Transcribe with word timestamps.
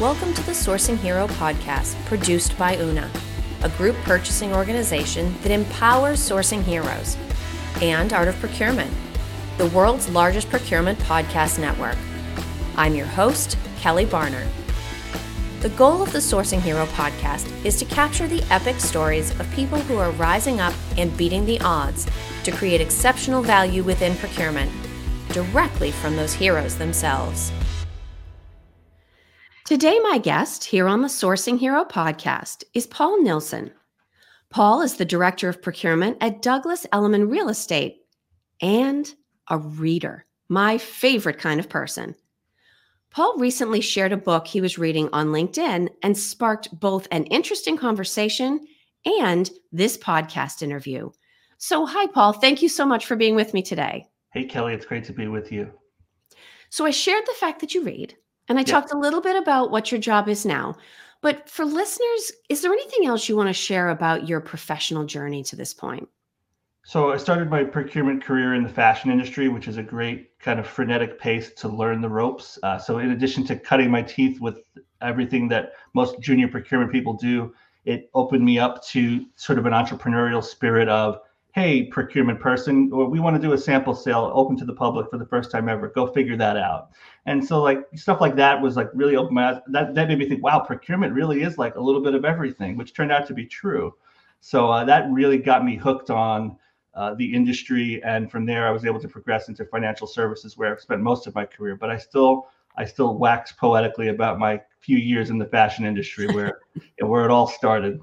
Welcome 0.00 0.32
to 0.34 0.46
the 0.46 0.52
Sourcing 0.52 0.96
Hero 0.96 1.26
podcast, 1.26 1.96
produced 2.04 2.56
by 2.56 2.76
Una, 2.76 3.10
a 3.64 3.68
group 3.70 3.96
purchasing 4.04 4.52
organization 4.52 5.34
that 5.42 5.50
empowers 5.50 6.20
sourcing 6.20 6.62
heroes, 6.62 7.16
and 7.82 8.12
Art 8.12 8.28
of 8.28 8.38
Procurement, 8.38 8.92
the 9.56 9.66
world's 9.66 10.08
largest 10.08 10.50
procurement 10.50 11.00
podcast 11.00 11.58
network. 11.58 11.96
I'm 12.76 12.94
your 12.94 13.06
host, 13.08 13.58
Kelly 13.80 14.06
Barner. 14.06 14.46
The 15.62 15.70
goal 15.70 16.00
of 16.00 16.12
the 16.12 16.20
Sourcing 16.20 16.60
Hero 16.60 16.86
podcast 16.86 17.50
is 17.64 17.74
to 17.80 17.84
capture 17.84 18.28
the 18.28 18.44
epic 18.52 18.78
stories 18.78 19.32
of 19.40 19.50
people 19.50 19.80
who 19.80 19.98
are 19.98 20.12
rising 20.12 20.60
up 20.60 20.74
and 20.96 21.16
beating 21.16 21.44
the 21.44 21.60
odds 21.60 22.06
to 22.44 22.52
create 22.52 22.80
exceptional 22.80 23.42
value 23.42 23.82
within 23.82 24.14
procurement, 24.18 24.70
directly 25.30 25.90
from 25.90 26.14
those 26.14 26.34
heroes 26.34 26.78
themselves. 26.78 27.50
Today, 29.68 29.98
my 29.98 30.16
guest 30.16 30.64
here 30.64 30.88
on 30.88 31.02
the 31.02 31.08
Sourcing 31.08 31.58
Hero 31.58 31.84
podcast 31.84 32.64
is 32.72 32.86
Paul 32.86 33.22
Nilsen. 33.22 33.70
Paul 34.48 34.80
is 34.80 34.96
the 34.96 35.04
Director 35.04 35.46
of 35.50 35.60
Procurement 35.60 36.16
at 36.22 36.40
Douglas 36.40 36.86
Elliman 36.90 37.28
Real 37.28 37.50
Estate 37.50 37.98
and 38.62 39.14
a 39.48 39.58
reader, 39.58 40.24
my 40.48 40.78
favorite 40.78 41.38
kind 41.38 41.60
of 41.60 41.68
person. 41.68 42.14
Paul 43.10 43.36
recently 43.36 43.82
shared 43.82 44.10
a 44.10 44.16
book 44.16 44.46
he 44.46 44.62
was 44.62 44.78
reading 44.78 45.10
on 45.12 45.32
LinkedIn 45.32 45.90
and 46.02 46.16
sparked 46.16 46.80
both 46.80 47.06
an 47.10 47.24
interesting 47.24 47.76
conversation 47.76 48.66
and 49.20 49.50
this 49.70 49.98
podcast 49.98 50.62
interview. 50.62 51.10
So, 51.58 51.84
hi, 51.84 52.06
Paul. 52.06 52.32
Thank 52.32 52.62
you 52.62 52.70
so 52.70 52.86
much 52.86 53.04
for 53.04 53.16
being 53.16 53.34
with 53.34 53.52
me 53.52 53.60
today. 53.60 54.06
Hey, 54.32 54.44
Kelly. 54.44 54.72
It's 54.72 54.86
great 54.86 55.04
to 55.04 55.12
be 55.12 55.28
with 55.28 55.52
you. 55.52 55.70
So, 56.70 56.86
I 56.86 56.90
shared 56.90 57.26
the 57.26 57.36
fact 57.38 57.60
that 57.60 57.74
you 57.74 57.84
read, 57.84 58.16
and 58.48 58.58
I 58.58 58.62
talked 58.62 58.92
a 58.92 58.98
little 58.98 59.20
bit 59.20 59.36
about 59.36 59.70
what 59.70 59.92
your 59.92 60.00
job 60.00 60.28
is 60.28 60.46
now. 60.46 60.76
But 61.20 61.48
for 61.48 61.64
listeners, 61.64 62.32
is 62.48 62.62
there 62.62 62.72
anything 62.72 63.06
else 63.06 63.28
you 63.28 63.36
want 63.36 63.48
to 63.48 63.52
share 63.52 63.90
about 63.90 64.28
your 64.28 64.40
professional 64.40 65.04
journey 65.04 65.42
to 65.44 65.56
this 65.56 65.74
point? 65.74 66.08
So 66.84 67.12
I 67.12 67.18
started 67.18 67.50
my 67.50 67.64
procurement 67.64 68.24
career 68.24 68.54
in 68.54 68.62
the 68.62 68.68
fashion 68.68 69.10
industry, 69.10 69.48
which 69.48 69.68
is 69.68 69.76
a 69.76 69.82
great 69.82 70.38
kind 70.38 70.58
of 70.58 70.66
frenetic 70.66 71.20
pace 71.20 71.52
to 71.54 71.68
learn 71.68 72.00
the 72.00 72.08
ropes. 72.08 72.58
Uh, 72.62 72.78
so 72.78 72.98
in 72.98 73.10
addition 73.10 73.44
to 73.46 73.56
cutting 73.56 73.90
my 73.90 74.00
teeth 74.00 74.40
with 74.40 74.60
everything 75.02 75.48
that 75.48 75.72
most 75.92 76.18
junior 76.20 76.48
procurement 76.48 76.90
people 76.90 77.12
do, 77.12 77.54
it 77.84 78.08
opened 78.14 78.44
me 78.44 78.58
up 78.58 78.82
to 78.86 79.26
sort 79.36 79.58
of 79.58 79.66
an 79.66 79.72
entrepreneurial 79.72 80.42
spirit 80.42 80.88
of 80.88 81.20
hey, 81.58 81.82
procurement 81.82 82.38
person, 82.38 82.88
or 82.92 83.08
we 83.08 83.18
want 83.18 83.34
to 83.34 83.42
do 83.42 83.52
a 83.52 83.58
sample 83.58 83.92
sale 83.92 84.30
open 84.32 84.56
to 84.56 84.64
the 84.64 84.72
public 84.72 85.10
for 85.10 85.18
the 85.18 85.26
first 85.26 85.50
time 85.50 85.68
ever. 85.68 85.88
Go 85.88 86.06
figure 86.06 86.36
that 86.36 86.56
out. 86.56 86.90
And 87.26 87.44
so 87.44 87.60
like 87.60 87.84
stuff 87.96 88.20
like 88.20 88.36
that 88.36 88.62
was 88.62 88.76
like 88.76 88.88
really 88.94 89.16
open 89.16 89.34
my 89.34 89.50
eyes. 89.50 89.60
That 89.66 89.92
that 89.96 90.06
made 90.06 90.18
me 90.18 90.28
think, 90.28 90.40
wow, 90.40 90.60
procurement 90.60 91.14
really 91.14 91.42
is 91.42 91.58
like 91.58 91.74
a 91.74 91.80
little 91.80 92.00
bit 92.00 92.14
of 92.14 92.24
everything, 92.24 92.76
which 92.76 92.94
turned 92.94 93.10
out 93.10 93.26
to 93.26 93.34
be 93.34 93.44
true. 93.44 93.92
So 94.40 94.70
uh, 94.70 94.84
that 94.84 95.10
really 95.10 95.38
got 95.38 95.64
me 95.64 95.74
hooked 95.74 96.10
on 96.10 96.56
uh, 96.94 97.14
the 97.14 97.34
industry, 97.34 98.00
and 98.04 98.30
from 98.30 98.46
there 98.46 98.68
I 98.68 98.70
was 98.70 98.84
able 98.84 99.00
to 99.00 99.08
progress 99.08 99.48
into 99.48 99.64
financial 99.64 100.06
services, 100.06 100.56
where 100.56 100.72
I've 100.72 100.80
spent 100.80 101.00
most 101.00 101.26
of 101.26 101.34
my 101.34 101.44
career. 101.44 101.74
But 101.74 101.90
I 101.90 101.98
still 101.98 102.46
I 102.76 102.84
still 102.84 103.18
wax 103.18 103.50
poetically 103.50 104.08
about 104.08 104.38
my 104.38 104.60
few 104.78 104.96
years 104.96 105.30
in 105.30 105.38
the 105.38 105.46
fashion 105.46 105.84
industry, 105.84 106.28
where 106.28 106.60
where 107.00 107.24
it 107.24 107.32
all 107.32 107.48
started. 107.48 107.98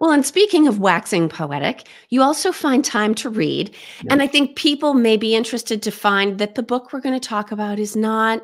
Well, 0.00 0.10
and 0.10 0.24
speaking 0.24 0.66
of 0.66 0.78
waxing 0.78 1.28
poetic, 1.28 1.88
you 2.08 2.22
also 2.22 2.52
find 2.52 2.84
time 2.84 3.14
to 3.16 3.30
read. 3.30 3.74
And 4.10 4.22
I 4.22 4.26
think 4.26 4.56
people 4.56 4.94
may 4.94 5.16
be 5.16 5.34
interested 5.34 5.82
to 5.82 5.90
find 5.90 6.38
that 6.38 6.54
the 6.54 6.62
book 6.62 6.92
we're 6.92 7.00
going 7.00 7.18
to 7.18 7.28
talk 7.28 7.52
about 7.52 7.78
is 7.78 7.94
not, 7.94 8.42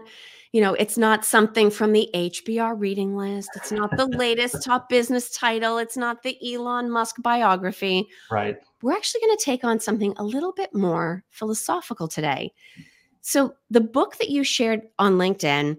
you 0.52 0.60
know, 0.60 0.74
it's 0.74 0.98
not 0.98 1.24
something 1.24 1.70
from 1.70 1.92
the 1.92 2.08
HBR 2.14 2.78
reading 2.78 3.16
list. 3.16 3.50
It's 3.56 3.72
not 3.72 3.96
the 3.96 4.06
latest 4.18 4.62
top 4.64 4.88
business 4.88 5.30
title. 5.30 5.78
It's 5.78 5.96
not 5.96 6.22
the 6.22 6.36
Elon 6.54 6.90
Musk 6.90 7.16
biography. 7.22 8.06
Right. 8.30 8.56
We're 8.82 8.92
actually 8.92 9.22
going 9.22 9.36
to 9.36 9.44
take 9.44 9.64
on 9.64 9.80
something 9.80 10.14
a 10.18 10.24
little 10.24 10.52
bit 10.52 10.74
more 10.74 11.24
philosophical 11.30 12.08
today. 12.08 12.52
So, 13.20 13.54
the 13.68 13.80
book 13.80 14.16
that 14.18 14.30
you 14.30 14.44
shared 14.44 14.82
on 14.98 15.14
LinkedIn 15.14 15.76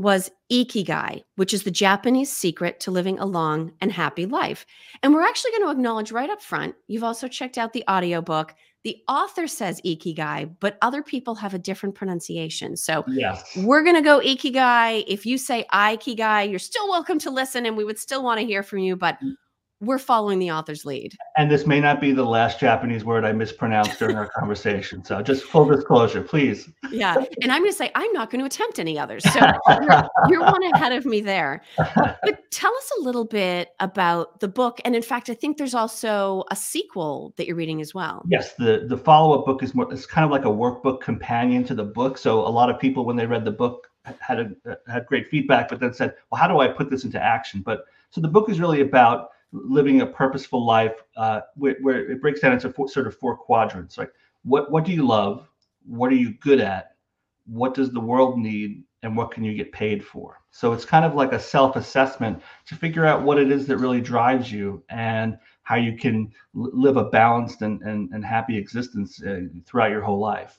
was 0.00 0.30
Ikigai, 0.50 1.22
which 1.36 1.54
is 1.54 1.62
the 1.62 1.70
Japanese 1.70 2.32
secret 2.32 2.80
to 2.80 2.90
living 2.90 3.18
a 3.18 3.26
long 3.26 3.72
and 3.80 3.92
happy 3.92 4.26
life. 4.26 4.66
And 5.02 5.12
we're 5.12 5.26
actually 5.26 5.52
going 5.52 5.64
to 5.64 5.70
acknowledge 5.70 6.12
right 6.12 6.30
up 6.30 6.42
front, 6.42 6.74
you've 6.88 7.04
also 7.04 7.28
checked 7.28 7.58
out 7.58 7.72
the 7.72 7.84
audiobook. 7.88 8.54
The 8.82 8.96
author 9.08 9.46
says 9.46 9.80
Ikigai, 9.84 10.54
but 10.58 10.78
other 10.80 11.02
people 11.02 11.34
have 11.34 11.52
a 11.52 11.58
different 11.58 11.94
pronunciation. 11.94 12.78
So 12.78 13.04
yes. 13.08 13.44
we're 13.58 13.82
going 13.82 13.96
to 13.96 14.02
go 14.02 14.20
Ikigai. 14.20 15.04
If 15.06 15.26
you 15.26 15.36
say 15.36 15.66
Ikigai, 15.70 16.48
you're 16.48 16.58
still 16.58 16.88
welcome 16.88 17.18
to 17.18 17.30
listen 17.30 17.66
and 17.66 17.76
we 17.76 17.84
would 17.84 17.98
still 17.98 18.22
want 18.22 18.40
to 18.40 18.46
hear 18.46 18.62
from 18.62 18.78
you. 18.78 18.96
But 18.96 19.20
mm 19.22 19.34
we're 19.80 19.98
following 19.98 20.38
the 20.38 20.50
author's 20.50 20.84
lead. 20.84 21.16
And 21.38 21.50
this 21.50 21.66
may 21.66 21.80
not 21.80 22.02
be 22.02 22.12
the 22.12 22.24
last 22.24 22.60
Japanese 22.60 23.02
word 23.02 23.24
I 23.24 23.32
mispronounced 23.32 23.98
during 23.98 24.16
our 24.16 24.28
conversation. 24.28 25.02
So 25.02 25.22
just 25.22 25.44
full 25.44 25.64
disclosure, 25.64 26.22
please. 26.22 26.68
Yeah. 26.90 27.16
And 27.40 27.50
I'm 27.50 27.62
going 27.62 27.72
to 27.72 27.76
say, 27.76 27.90
I'm 27.94 28.12
not 28.12 28.30
going 28.30 28.40
to 28.40 28.46
attempt 28.46 28.78
any 28.78 28.98
others. 28.98 29.24
So 29.32 29.40
you're, 29.80 30.08
you're, 30.28 30.42
one 30.42 30.62
ahead 30.74 30.92
of 30.92 31.06
me 31.06 31.22
there. 31.22 31.62
But 31.76 32.50
tell 32.50 32.74
us 32.74 32.90
a 32.98 33.02
little 33.02 33.24
bit 33.24 33.70
about 33.80 34.40
the 34.40 34.48
book. 34.48 34.80
And 34.84 34.94
in 34.94 35.02
fact, 35.02 35.30
I 35.30 35.34
think 35.34 35.56
there's 35.56 35.74
also 35.74 36.44
a 36.50 36.56
sequel 36.56 37.32
that 37.36 37.46
you're 37.46 37.56
reading 37.56 37.80
as 37.80 37.94
well. 37.94 38.22
Yes. 38.28 38.52
The, 38.54 38.84
the 38.86 38.98
follow 38.98 39.38
up 39.38 39.46
book 39.46 39.62
is 39.62 39.74
more, 39.74 39.90
it's 39.90 40.04
kind 40.04 40.26
of 40.26 40.30
like 40.30 40.44
a 40.44 40.48
workbook 40.48 41.00
companion 41.00 41.64
to 41.64 41.74
the 41.74 41.84
book. 41.84 42.18
So 42.18 42.40
a 42.46 42.50
lot 42.50 42.68
of 42.68 42.78
people, 42.78 43.06
when 43.06 43.16
they 43.16 43.24
read 43.24 43.46
the 43.46 43.50
book, 43.50 43.86
had 44.18 44.40
a, 44.40 44.76
had 44.90 45.06
great 45.06 45.28
feedback, 45.30 45.70
but 45.70 45.80
then 45.80 45.94
said, 45.94 46.14
well, 46.30 46.38
how 46.38 46.48
do 46.48 46.58
I 46.58 46.68
put 46.68 46.90
this 46.90 47.04
into 47.04 47.22
action? 47.22 47.62
But 47.62 47.84
so 48.10 48.20
the 48.20 48.28
book 48.28 48.50
is 48.50 48.60
really 48.60 48.82
about 48.82 49.30
living 49.52 50.00
a 50.00 50.06
purposeful 50.06 50.64
life 50.64 50.94
uh, 51.16 51.40
where, 51.56 51.76
where, 51.80 52.10
it 52.10 52.20
breaks 52.20 52.40
down 52.40 52.52
into 52.52 52.72
four, 52.72 52.88
sort 52.88 53.06
of 53.06 53.16
four 53.16 53.36
quadrants 53.36 53.98
like 53.98 54.12
what 54.42 54.70
what 54.70 54.84
do 54.84 54.92
you 54.92 55.06
love? 55.06 55.48
What 55.86 56.10
are 56.12 56.16
you 56.16 56.34
good 56.40 56.60
at? 56.60 56.96
What 57.46 57.74
does 57.74 57.90
the 57.90 58.00
world 58.00 58.38
need? 58.38 58.84
And 59.02 59.16
what 59.16 59.30
can 59.30 59.44
you 59.44 59.54
get 59.54 59.72
paid 59.72 60.04
for? 60.04 60.40
So 60.50 60.74
it's 60.74 60.84
kind 60.84 61.06
of 61.06 61.14
like 61.14 61.32
a 61.32 61.40
self-assessment 61.40 62.42
to 62.66 62.74
figure 62.74 63.06
out 63.06 63.22
what 63.22 63.38
it 63.38 63.50
is 63.50 63.66
that 63.66 63.78
really 63.78 64.00
drives 64.00 64.52
you 64.52 64.82
and 64.90 65.38
how 65.62 65.76
you 65.76 65.96
can 65.96 66.30
live 66.52 66.98
a 66.98 67.04
balanced 67.04 67.62
and, 67.62 67.80
and, 67.80 68.10
and 68.12 68.22
happy 68.24 68.58
existence 68.58 69.22
uh, 69.22 69.40
throughout 69.64 69.90
your 69.90 70.02
whole 70.02 70.18
life. 70.18 70.58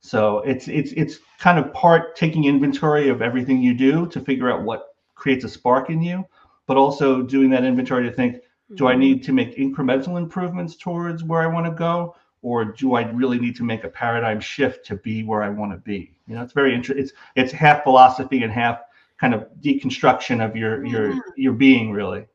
So 0.00 0.38
it's 0.40 0.68
it's 0.68 0.92
it's 0.92 1.18
kind 1.38 1.58
of 1.58 1.72
part 1.72 2.16
taking 2.16 2.44
inventory 2.44 3.08
of 3.08 3.22
everything 3.22 3.60
you 3.60 3.74
do 3.74 4.06
to 4.08 4.20
figure 4.20 4.50
out 4.50 4.62
what 4.62 4.94
creates 5.14 5.44
a 5.44 5.48
spark 5.48 5.90
in 5.90 6.00
you 6.00 6.24
but 6.66 6.76
also 6.76 7.22
doing 7.22 7.50
that 7.50 7.64
inventory 7.64 8.08
to 8.08 8.14
think, 8.14 8.36
do 8.74 8.86
I 8.86 8.92
mm-hmm. 8.92 9.00
need 9.00 9.24
to 9.24 9.32
make 9.32 9.56
incremental 9.56 10.16
improvements 10.16 10.76
towards 10.76 11.24
where 11.24 11.42
I 11.42 11.46
want 11.46 11.66
to 11.66 11.72
go? 11.72 12.14
Or 12.42 12.64
do 12.64 12.94
I 12.94 13.02
really 13.10 13.38
need 13.38 13.56
to 13.56 13.64
make 13.64 13.84
a 13.84 13.88
paradigm 13.88 14.40
shift 14.40 14.86
to 14.86 14.96
be 14.96 15.24
where 15.24 15.42
I 15.42 15.50
want 15.50 15.72
to 15.72 15.78
be? 15.78 16.14
You 16.26 16.36
know, 16.36 16.42
it's 16.42 16.54
very 16.54 16.74
interesting. 16.74 17.04
It's 17.04 17.12
it's 17.36 17.52
half 17.52 17.82
philosophy 17.82 18.42
and 18.42 18.52
half 18.52 18.80
kind 19.18 19.34
of 19.34 19.46
deconstruction 19.60 20.42
of 20.42 20.56
your 20.56 20.84
your 20.86 21.20
your 21.36 21.52
being 21.52 21.92
really. 21.92 22.26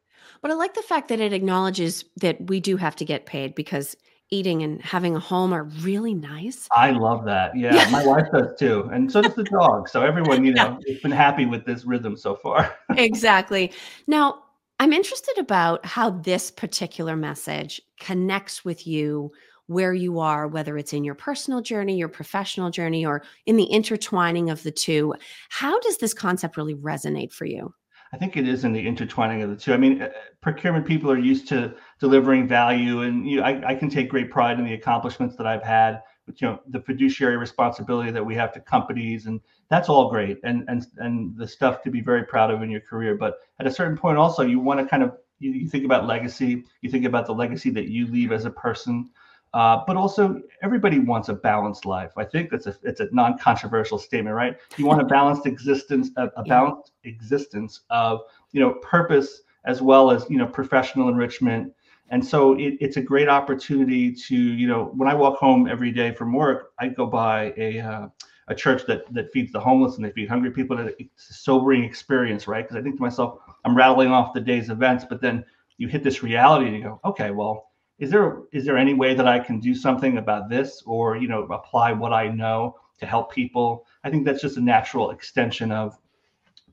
But 0.42 0.52
I 0.52 0.54
like 0.54 0.76
the 0.76 0.84
fact 0.84 1.08
that 1.08 1.20
it 1.20 1.34
acknowledges 1.34 2.06
that 2.18 2.50
we 2.50 2.60
do 2.60 2.78
have 2.78 2.96
to 2.98 3.06
get 3.06 3.26
paid 3.26 3.56
because 3.56 3.96
eating 4.32 4.64
and 4.64 4.82
having 4.82 5.16
a 5.16 5.20
home 5.20 5.54
are 5.54 5.66
really 5.82 6.14
nice. 6.14 6.68
I 6.76 6.92
love 6.92 7.26
that. 7.26 7.56
Yeah, 7.56 7.76
yeah. 7.76 7.90
my 7.90 8.06
wife 8.06 8.28
does 8.34 8.58
too. 8.58 8.90
And 8.92 9.12
so 9.12 9.22
does 9.22 9.36
the 9.36 9.44
dog. 9.44 9.90
So 9.90 10.02
everyone, 10.02 10.44
you 10.46 10.54
know, 10.56 10.80
yeah. 10.86 10.94
has 10.94 11.02
been 11.02 11.12
happy 11.12 11.46
with 11.46 11.66
this 11.66 11.86
rhythm 11.86 12.18
so 12.18 12.36
far. 12.36 12.76
exactly. 12.98 13.72
Now, 14.08 14.44
I'm 14.80 14.92
interested 14.92 15.38
about 15.38 15.86
how 15.86 16.10
this 16.10 16.52
particular 16.52 17.16
message 17.16 17.82
connects 18.00 18.66
with 18.66 18.86
you 18.86 19.32
where 19.68 19.94
you 19.94 20.20
are, 20.20 20.48
whether 20.48 20.78
it's 20.78 20.94
in 20.94 21.04
your 21.04 21.16
personal 21.16 21.62
journey, 21.62 21.98
your 21.98 22.10
professional 22.10 22.70
journey, 22.70 23.06
or 23.06 23.24
in 23.46 23.56
the 23.56 23.64
intertwining 23.64 24.50
of 24.50 24.62
the 24.64 24.72
two. 24.72 25.16
How 25.50 25.80
does 25.80 25.98
this 25.98 26.14
concept 26.14 26.58
really 26.58 26.76
resonate 26.76 27.32
for 27.32 27.46
you? 27.46 27.74
I 28.16 28.18
think 28.18 28.38
it 28.38 28.48
is 28.48 28.64
in 28.64 28.72
the 28.72 28.88
intertwining 28.88 29.44
of 29.44 29.50
the 29.50 29.58
two. 29.58 29.74
I 29.74 29.78
mean, 29.78 30.02
uh, 30.02 30.10
procurement 30.40 30.86
people 30.86 31.12
are 31.12 31.18
used 31.18 31.50
to 31.50 31.76
delivering 32.00 32.48
value, 32.48 33.02
and 33.02 33.30
you 33.30 33.42
I, 33.42 33.72
I, 33.72 33.76
can 33.76 33.90
take 33.90 34.08
great 34.08 34.32
pride 34.32 34.58
in 34.58 34.64
the 34.64 34.74
accomplishments 34.74 35.36
that 35.36 35.46
I've 35.46 35.62
had. 35.62 36.02
With, 36.26 36.42
you 36.42 36.48
know, 36.48 36.62
the 36.70 36.80
fiduciary 36.80 37.36
responsibility 37.36 38.12
that 38.12 38.26
we 38.26 38.34
have 38.36 38.54
to 38.54 38.62
companies, 38.62 39.26
and 39.26 39.42
that's 39.70 39.90
all 39.90 40.10
great, 40.10 40.40
and 40.46 40.64
and 40.70 40.88
and 40.96 41.36
the 41.36 41.46
stuff 41.46 41.84
to 41.84 41.92
be 41.92 42.00
very 42.00 42.24
proud 42.24 42.52
of 42.52 42.62
in 42.64 42.70
your 42.70 42.80
career. 42.80 43.18
But 43.18 43.36
at 43.60 43.68
a 43.68 43.72
certain 43.72 43.98
point, 43.98 44.18
also, 44.18 44.44
you 44.44 44.62
want 44.62 44.80
to 44.80 44.86
kind 44.86 45.04
of 45.04 45.18
you, 45.40 45.52
you 45.52 45.68
think 45.68 45.84
about 45.84 46.08
legacy. 46.08 46.64
You 46.80 46.90
think 46.90 47.04
about 47.04 47.26
the 47.26 47.34
legacy 47.34 47.70
that 47.72 47.90
you 47.90 48.08
leave 48.08 48.32
as 48.32 48.46
a 48.46 48.50
person. 48.50 49.10
Uh, 49.56 49.82
but 49.88 49.96
also, 49.96 50.42
everybody 50.62 51.00
wants 51.00 51.30
a 51.30 51.34
balanced 51.34 51.86
life. 51.86 52.12
I 52.18 52.26
think 52.26 52.50
that's 52.50 52.68
a 52.68 52.76
it's 52.84 53.00
a 53.00 53.08
non-controversial 53.14 53.98
statement, 53.98 54.36
right? 54.36 54.58
You 54.76 54.86
want 54.86 55.02
a 55.02 55.06
balanced 55.18 55.46
existence, 55.46 56.10
a, 56.18 56.26
a 56.36 56.44
balanced 56.44 56.92
existence 57.06 57.80
of 57.90 58.24
you 58.52 58.60
know 58.60 58.74
purpose 58.82 59.44
as 59.66 59.82
well 59.82 60.12
as 60.12 60.26
you 60.30 60.38
know 60.38 60.46
professional 60.46 61.08
enrichment. 61.08 61.72
And 62.10 62.24
so 62.24 62.56
it, 62.56 62.76
it's 62.82 62.98
a 62.98 63.02
great 63.02 63.30
opportunity 63.30 64.12
to 64.28 64.36
you 64.36 64.68
know 64.68 64.92
when 64.94 65.08
I 65.08 65.16
walk 65.16 65.38
home 65.38 65.70
every 65.70 65.92
day 65.92 66.12
from 66.12 66.34
work, 66.34 66.74
I 66.78 66.90
go 66.90 67.06
by 67.06 67.54
a 67.56 67.80
uh, 67.80 68.08
a 68.50 68.56
church 68.56 68.86
that 68.88 69.12
that 69.14 69.32
feeds 69.32 69.54
the 69.54 69.60
homeless 69.62 69.96
and 69.96 70.04
they 70.04 70.12
feed 70.12 70.28
hungry 70.28 70.52
people. 70.52 70.78
It's 71.00 71.30
a 71.30 71.34
sobering 71.34 71.86
experience, 71.86 72.46
right? 72.46 72.66
Because 72.66 72.76
I 72.76 72.82
think 72.82 72.98
to 72.98 73.02
myself, 73.02 73.40
I'm 73.64 73.78
rattling 73.78 74.10
off 74.10 74.34
the 74.34 74.42
day's 74.42 74.70
events, 74.70 75.06
but 75.10 75.22
then 75.22 75.46
you 75.78 75.88
hit 75.88 76.04
this 76.04 76.24
reality 76.24 76.66
and 76.68 76.76
you 76.76 76.84
go, 76.84 77.00
okay, 77.06 77.32
well, 77.32 77.72
is 78.00 78.10
there 78.12 78.44
is 78.52 78.66
there 78.66 78.78
any 78.78 78.94
way 78.94 79.14
that 79.14 79.28
I 79.28 79.40
can 79.40 79.60
do 79.60 79.74
something 79.74 80.18
about 80.18 80.50
this, 80.50 80.84
or 80.86 81.16
you 81.18 81.28
know, 81.28 81.44
apply 81.44 81.94
what 81.94 82.14
I 82.14 82.28
know 82.28 82.76
to 83.00 83.06
help 83.06 83.32
people? 83.32 83.86
I 84.04 84.10
think 84.10 84.26
that's 84.26 84.42
just 84.42 84.58
a 84.58 84.62
natural 84.62 85.12
extension 85.12 85.72
of 85.72 85.98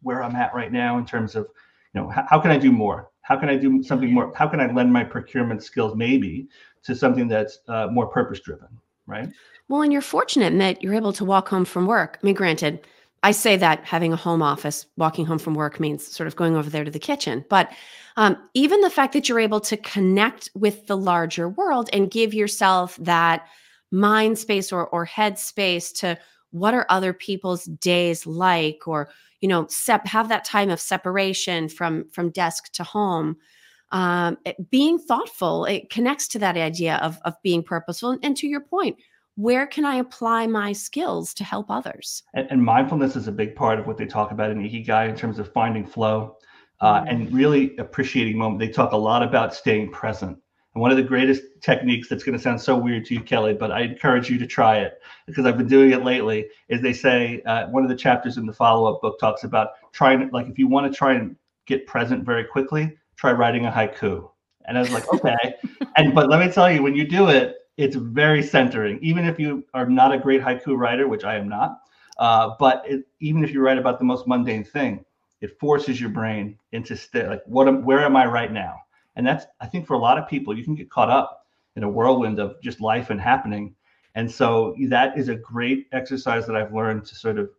where 0.02 0.22
I'm 0.22 0.36
at 0.36 0.54
right 0.54 0.72
now 0.72 0.98
in 0.98 1.06
terms 1.06 1.36
of, 1.36 1.46
you 1.94 2.00
know, 2.00 2.08
how, 2.08 2.26
how 2.28 2.40
can 2.40 2.50
I 2.50 2.58
do 2.58 2.72
more? 2.72 3.10
How 3.20 3.36
can 3.36 3.48
I 3.48 3.56
do 3.56 3.82
something 3.82 4.12
more? 4.12 4.32
How 4.34 4.48
can 4.48 4.60
I 4.60 4.70
lend 4.72 4.92
my 4.92 5.04
procurement 5.04 5.62
skills 5.62 5.94
maybe 5.94 6.48
to 6.82 6.94
something 6.96 7.28
that's 7.28 7.60
uh, 7.68 7.86
more 7.86 8.08
purpose 8.08 8.40
driven, 8.40 8.68
right? 9.06 9.28
Well, 9.68 9.82
and 9.82 9.92
you're 9.92 10.02
fortunate 10.02 10.52
in 10.52 10.58
that 10.58 10.82
you're 10.82 10.94
able 10.94 11.12
to 11.12 11.24
walk 11.24 11.48
home 11.48 11.64
from 11.64 11.86
work. 11.86 12.18
I 12.20 12.26
mean, 12.26 12.34
granted, 12.34 12.84
I 13.22 13.30
say 13.30 13.56
that 13.56 13.84
having 13.84 14.12
a 14.12 14.16
home 14.16 14.42
office, 14.42 14.86
walking 14.96 15.26
home 15.26 15.38
from 15.38 15.54
work 15.54 15.78
means 15.78 16.06
sort 16.06 16.26
of 16.26 16.36
going 16.36 16.56
over 16.56 16.68
there 16.68 16.84
to 16.84 16.90
the 16.90 16.98
kitchen. 16.98 17.44
But 17.48 17.70
um, 18.16 18.36
even 18.54 18.80
the 18.80 18.90
fact 18.90 19.12
that 19.12 19.28
you're 19.28 19.40
able 19.40 19.60
to 19.60 19.76
connect 19.76 20.50
with 20.54 20.86
the 20.86 20.96
larger 20.96 21.48
world 21.48 21.88
and 21.92 22.10
give 22.10 22.34
yourself 22.34 22.96
that 23.00 23.46
mind 23.92 24.38
space 24.38 24.72
or, 24.72 24.88
or 24.88 25.04
head 25.04 25.38
space 25.38 25.92
to 25.92 26.18
what 26.50 26.74
are 26.74 26.86
other 26.88 27.12
people's 27.12 27.64
days 27.64 28.26
like 28.26 28.86
or 28.86 29.08
you 29.40 29.48
know 29.48 29.66
sep- 29.68 30.06
have 30.06 30.28
that 30.28 30.44
time 30.44 30.70
of 30.70 30.80
separation 30.80 31.68
from 31.68 32.08
from 32.10 32.30
desk 32.30 32.72
to 32.72 32.82
home 32.84 33.36
um, 33.90 34.38
it, 34.44 34.70
being 34.70 34.98
thoughtful 34.98 35.64
it 35.64 35.90
connects 35.90 36.28
to 36.28 36.38
that 36.38 36.56
idea 36.56 36.96
of 36.96 37.18
of 37.24 37.34
being 37.42 37.62
purposeful 37.62 38.10
and, 38.10 38.24
and 38.24 38.36
to 38.36 38.46
your 38.46 38.60
point 38.60 38.96
where 39.36 39.66
can 39.66 39.84
I 39.84 39.96
apply 39.96 40.46
my 40.46 40.72
skills 40.72 41.32
to 41.34 41.44
help 41.44 41.70
others? 41.70 42.22
And, 42.34 42.46
and, 42.50 42.62
mindfulness 42.62 43.16
is 43.16 43.28
a 43.28 43.32
big 43.32 43.56
part 43.56 43.78
of 43.78 43.86
what 43.86 43.96
they 43.96 44.06
talk 44.06 44.30
about 44.30 44.50
in 44.50 44.58
Ikigai 44.58 45.08
in 45.08 45.16
terms 45.16 45.38
of 45.38 45.52
finding 45.52 45.86
flow 45.86 46.36
uh, 46.80 47.00
mm-hmm. 47.00 47.08
and 47.08 47.32
really 47.32 47.76
appreciating 47.78 48.36
moment. 48.36 48.60
They 48.60 48.68
talk 48.68 48.92
a 48.92 48.96
lot 48.96 49.22
about 49.22 49.54
staying 49.54 49.90
present. 49.90 50.38
And 50.74 50.80
one 50.80 50.90
of 50.90 50.96
the 50.96 51.02
greatest 51.02 51.42
techniques 51.60 52.08
that's 52.08 52.24
going 52.24 52.36
to 52.36 52.42
sound 52.42 52.60
so 52.60 52.76
weird 52.76 53.04
to 53.06 53.14
you, 53.14 53.20
Kelly, 53.20 53.52
but 53.52 53.70
I 53.70 53.82
encourage 53.82 54.30
you 54.30 54.38
to 54.38 54.46
try 54.46 54.78
it 54.78 55.00
because 55.26 55.44
I've 55.44 55.58
been 55.58 55.68
doing 55.68 55.92
it 55.92 56.02
lately. 56.02 56.48
Is 56.68 56.80
they 56.80 56.94
say 56.94 57.42
uh, 57.42 57.68
one 57.68 57.82
of 57.82 57.90
the 57.90 57.96
chapters 57.96 58.38
in 58.38 58.46
the 58.46 58.52
follow-up 58.52 59.02
book 59.02 59.18
talks 59.20 59.44
about 59.44 59.70
trying, 59.92 60.30
like, 60.30 60.48
if 60.48 60.58
you 60.58 60.68
want 60.68 60.90
to 60.90 60.96
try 60.96 61.14
and 61.14 61.36
get 61.66 61.86
present 61.86 62.24
very 62.24 62.44
quickly, 62.44 62.96
try 63.16 63.32
writing 63.32 63.66
a 63.66 63.70
haiku. 63.70 64.30
And 64.66 64.78
I 64.78 64.80
was 64.80 64.92
like, 64.92 65.06
okay. 65.14 65.54
and 65.96 66.14
but 66.14 66.30
let 66.30 66.40
me 66.44 66.50
tell 66.50 66.72
you, 66.72 66.82
when 66.82 66.94
you 66.94 67.06
do 67.06 67.28
it, 67.28 67.56
it's 67.76 67.96
very 67.96 68.42
centering. 68.42 68.98
Even 69.02 69.24
if 69.24 69.38
you 69.38 69.64
are 69.74 69.88
not 69.88 70.12
a 70.12 70.18
great 70.18 70.42
haiku 70.42 70.76
writer, 70.76 71.08
which 71.08 71.24
I 71.24 71.36
am 71.36 71.48
not, 71.48 71.80
uh, 72.18 72.50
but 72.58 72.84
it, 72.86 73.04
even 73.20 73.42
if 73.44 73.52
you 73.52 73.60
write 73.60 73.78
about 73.78 73.98
the 73.98 74.04
most 74.04 74.26
mundane 74.26 74.64
thing, 74.64 75.04
it 75.40 75.58
forces 75.58 76.00
your 76.00 76.10
brain 76.10 76.56
into 76.72 76.96
state 76.96 77.26
like 77.28 77.42
what 77.46 77.66
am, 77.68 77.84
where 77.84 78.00
am 78.00 78.16
I 78.16 78.26
right 78.26 78.52
now? 78.52 78.76
And 79.16 79.26
that's 79.26 79.46
I 79.60 79.66
think 79.66 79.86
for 79.86 79.94
a 79.94 79.98
lot 79.98 80.18
of 80.18 80.28
people, 80.28 80.56
you 80.56 80.64
can 80.64 80.74
get 80.74 80.90
caught 80.90 81.10
up 81.10 81.46
in 81.76 81.82
a 81.82 81.88
whirlwind 81.88 82.38
of 82.38 82.60
just 82.62 82.80
life 82.80 83.10
and 83.10 83.20
happening. 83.20 83.74
And 84.14 84.30
so 84.30 84.76
that 84.88 85.16
is 85.16 85.28
a 85.28 85.34
great 85.34 85.86
exercise 85.92 86.46
that 86.46 86.54
I've 86.54 86.72
learned 86.72 87.06
to 87.06 87.14
sort 87.14 87.38
of 87.38 87.50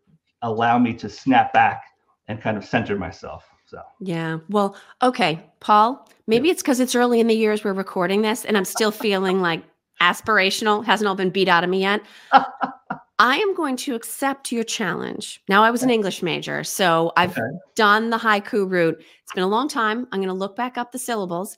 allow 0.42 0.78
me 0.78 0.94
to 0.94 1.08
snap 1.08 1.52
back 1.52 1.82
and 2.28 2.40
kind 2.40 2.56
of 2.56 2.64
center 2.64 2.96
myself. 2.96 3.44
So 3.66 3.82
yeah. 4.00 4.38
Well, 4.48 4.76
okay, 5.02 5.44
Paul. 5.60 6.08
Maybe 6.26 6.48
yeah. 6.48 6.52
it's 6.52 6.62
because 6.62 6.80
it's 6.80 6.94
early 6.94 7.20
in 7.20 7.26
the 7.26 7.34
years 7.34 7.64
we're 7.64 7.72
recording 7.72 8.22
this, 8.22 8.44
and 8.44 8.56
I'm 8.56 8.64
still 8.64 8.90
feeling 8.90 9.40
like 9.40 9.62
aspirational, 10.00 10.84
hasn't 10.84 11.08
all 11.08 11.14
been 11.14 11.30
beat 11.30 11.48
out 11.48 11.64
of 11.64 11.70
me 11.70 11.80
yet. 11.80 12.02
I 13.18 13.36
am 13.36 13.54
going 13.54 13.76
to 13.76 13.94
accept 13.94 14.50
your 14.50 14.64
challenge. 14.64 15.40
Now, 15.48 15.62
I 15.62 15.70
was 15.70 15.82
an 15.82 15.90
English 15.90 16.22
major, 16.22 16.64
so 16.64 17.12
I've 17.16 17.38
okay. 17.38 17.46
done 17.76 18.10
the 18.10 18.18
haiku 18.18 18.68
route. 18.68 19.00
It's 19.22 19.32
been 19.34 19.44
a 19.44 19.48
long 19.48 19.68
time. 19.68 20.08
I'm 20.10 20.18
going 20.18 20.28
to 20.28 20.34
look 20.34 20.56
back 20.56 20.76
up 20.76 20.90
the 20.90 20.98
syllables. 20.98 21.56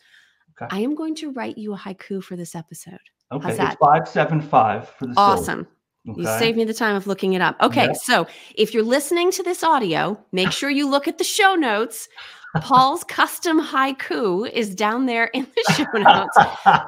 Okay. 0.61 0.75
I 0.75 0.81
am 0.81 0.95
going 0.95 1.15
to 1.17 1.33
write 1.33 1.57
you 1.57 1.73
a 1.73 1.79
haiku 1.79 2.23
for 2.23 2.37
this 2.37 2.55
episode. 2.55 2.99
Okay, 3.33 3.49
How's 3.49 3.57
that? 3.57 3.73
It's 3.73 3.81
five 3.81 4.09
seven 4.09 4.41
five 4.41 4.89
for 4.89 5.07
the 5.07 5.15
awesome. 5.17 5.67
Okay. 6.09 6.21
You 6.21 6.27
saved 6.39 6.57
me 6.57 6.65
the 6.65 6.75
time 6.75 6.95
of 6.95 7.07
looking 7.07 7.33
it 7.33 7.41
up. 7.41 7.57
Okay, 7.61 7.93
so 7.95 8.29
if 8.55 8.73
you're 8.73 8.85
listening 8.85 9.33
to 9.33 9.43
this 9.43 9.65
audio, 9.65 10.23
make 10.31 10.53
sure 10.53 10.71
you 10.71 10.89
look 10.89 11.09
at 11.09 11.19
the 11.19 11.25
show 11.25 11.57
notes 11.57 12.09
Paul's 12.63 13.05
custom 13.05 13.63
haiku 13.63 14.51
is 14.51 14.75
down 14.75 15.07
there 15.07 15.27
in 15.27 15.47
the 15.55 15.75
show 15.75 15.87
notes. 15.99 16.37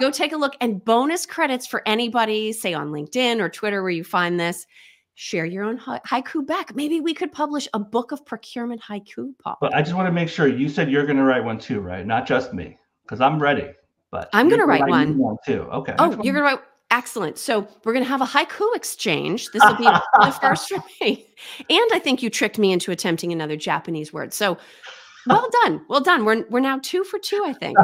Go 0.00 0.10
take 0.10 0.32
a 0.32 0.36
look. 0.36 0.56
And 0.60 0.84
bonus 0.84 1.26
credits 1.26 1.66
for 1.66 1.82
anybody, 1.86 2.52
say 2.52 2.74
on 2.74 2.90
LinkedIn 2.90 3.40
or 3.40 3.48
Twitter, 3.48 3.82
where 3.82 3.90
you 3.90 4.04
find 4.04 4.38
this. 4.38 4.66
Share 5.14 5.44
your 5.44 5.64
own 5.64 5.78
haiku 5.78 6.46
back. 6.46 6.76
Maybe 6.76 7.00
we 7.00 7.12
could 7.12 7.32
publish 7.32 7.66
a 7.74 7.78
book 7.80 8.12
of 8.12 8.24
procurement 8.24 8.80
haiku, 8.80 9.32
Paul. 9.42 9.58
But 9.60 9.74
I 9.74 9.82
just 9.82 9.96
want 9.96 10.06
to 10.06 10.12
make 10.12 10.28
sure 10.28 10.46
you 10.46 10.68
said 10.68 10.90
you're 10.90 11.06
going 11.06 11.16
to 11.16 11.24
write 11.24 11.42
one 11.42 11.58
too, 11.58 11.80
right? 11.80 12.06
Not 12.06 12.24
just 12.24 12.54
me, 12.54 12.78
because 13.02 13.20
I'm 13.20 13.42
ready. 13.42 13.68
But 14.12 14.28
I'm 14.32 14.48
going 14.48 14.60
to 14.60 14.66
write 14.66 14.86
one. 14.86 15.18
one 15.18 15.36
too. 15.44 15.62
Okay. 15.72 15.94
Oh, 15.98 16.10
you're 16.22 16.34
going 16.34 16.36
to 16.36 16.42
write 16.42 16.60
Excellent. 16.90 17.36
So 17.36 17.68
we're 17.84 17.92
going 17.92 18.04
to 18.04 18.08
have 18.08 18.22
a 18.22 18.26
haiku 18.26 18.74
exchange. 18.74 19.50
This 19.50 19.62
will 19.62 19.76
be 19.76 19.84
the 19.84 20.38
first 20.40 20.68
for 20.70 20.82
me. 21.02 21.28
And 21.68 21.90
I 21.92 21.98
think 21.98 22.22
you 22.22 22.30
tricked 22.30 22.58
me 22.58 22.72
into 22.72 22.90
attempting 22.90 23.30
another 23.30 23.56
Japanese 23.56 24.10
word. 24.10 24.32
So 24.32 24.56
well 25.26 25.48
done. 25.64 25.84
Well 25.88 26.00
done. 26.00 26.24
We're 26.24 26.44
we're 26.48 26.60
now 26.60 26.78
two 26.82 27.04
for 27.04 27.18
two, 27.18 27.42
I 27.44 27.52
think. 27.52 27.78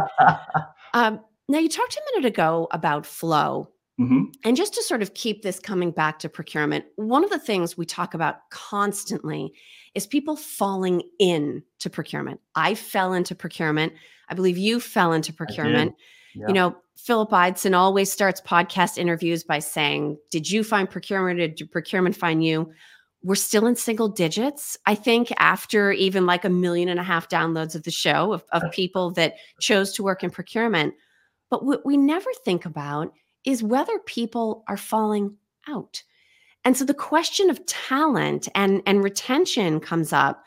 um, 0.94 1.20
now 1.48 1.58
you 1.58 1.69
talked 1.69 1.96
a 1.96 2.02
minute 2.14 2.28
ago 2.28 2.69
about 2.70 3.06
flow. 3.06 3.70
Mm-hmm. 4.00 4.25
And 4.42 4.56
just 4.56 4.75
to 4.75 4.82
sort 4.82 5.02
of 5.02 5.14
keep 5.14 5.42
this 5.42 5.60
coming 5.60 5.92
back 5.92 6.19
to 6.20 6.28
procurement, 6.28 6.84
one 6.96 7.22
of 7.22 7.31
the 7.31 7.38
things 7.38 7.76
we 7.76 7.86
talk 7.86 8.12
about 8.12 8.50
constantly 8.50 9.52
is 9.94 10.06
people 10.06 10.36
falling 10.36 11.02
in 11.20 11.62
to 11.78 11.88
procurement. 11.88 12.40
I 12.56 12.75
fell 12.75 13.12
into 13.12 13.36
procurement. 13.36 13.92
I 14.28 14.34
believe 14.34 14.58
you 14.58 14.81
fell 14.81 15.12
into 15.12 15.32
procurement. 15.32 15.94
Yeah. 16.34 16.48
You 16.48 16.54
know, 16.54 16.76
Philip 16.96 17.31
Ideson 17.31 17.76
always 17.76 18.10
starts 18.10 18.40
podcast 18.40 18.98
interviews 18.98 19.44
by 19.44 19.60
saying, 19.60 20.19
Did 20.31 20.50
you 20.50 20.64
find 20.64 20.90
procurement 20.90 21.38
or 21.38 21.48
did 21.48 21.70
procurement 21.70 22.16
find 22.16 22.44
you? 22.44 22.72
We're 23.25 23.35
still 23.35 23.67
in 23.67 23.75
single 23.75 24.09
digits. 24.09 24.76
I 24.85 24.94
think 24.94 25.32
after 25.38 25.91
even 25.91 26.26
like 26.26 26.44
a 26.44 26.50
million 26.50 26.91
and 26.91 27.00
a 27.00 27.05
half 27.05 27.29
downloads 27.29 27.75
of 27.75 27.82
the 27.82 27.91
show 27.91 28.35
of, 28.35 28.44
of 28.53 28.71
people 28.71 29.11
that 29.12 29.37
chose 29.61 29.94
to 29.94 30.03
work 30.03 30.23
in 30.23 30.31
procurement. 30.31 30.94
But 31.50 31.65
what 31.65 31.87
we 31.87 31.97
never 31.97 32.31
think 32.44 32.67
about 32.67 33.15
is 33.44 33.62
whether 33.62 33.99
people 34.00 34.62
are 34.69 34.76
falling 34.76 35.37
out. 35.67 36.03
And 36.67 36.76
so 36.76 36.85
the 36.85 36.94
question 36.94 37.49
of 37.49 37.65
talent 37.65 38.49
and, 38.55 38.82
and 38.87 39.03
retention 39.03 39.81
comes 39.81 40.12
up. 40.12 40.44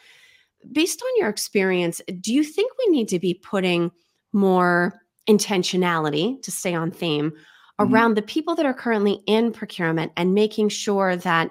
Based 0.72 1.02
on 1.02 1.18
your 1.18 1.30
experience, 1.30 2.00
do 2.22 2.32
you 2.32 2.44
think 2.44 2.72
we 2.78 2.92
need 2.92 3.08
to 3.10 3.20
be 3.20 3.34
putting 3.34 3.92
more 4.34 5.02
intentionality 5.28 6.42
to 6.44 6.52
stay 6.52 6.76
on 6.76 6.92
theme 6.92 7.32
mm-hmm. 7.32 7.94
around 7.94 8.16
the 8.16 8.22
people 8.22 8.54
that 8.56 8.66
are 8.68 8.74
currently 8.74 9.24
in 9.26 9.52
procurement 9.52 10.12
and 10.16 10.36
making 10.36 10.70
sure 10.70 11.16
that 11.16 11.50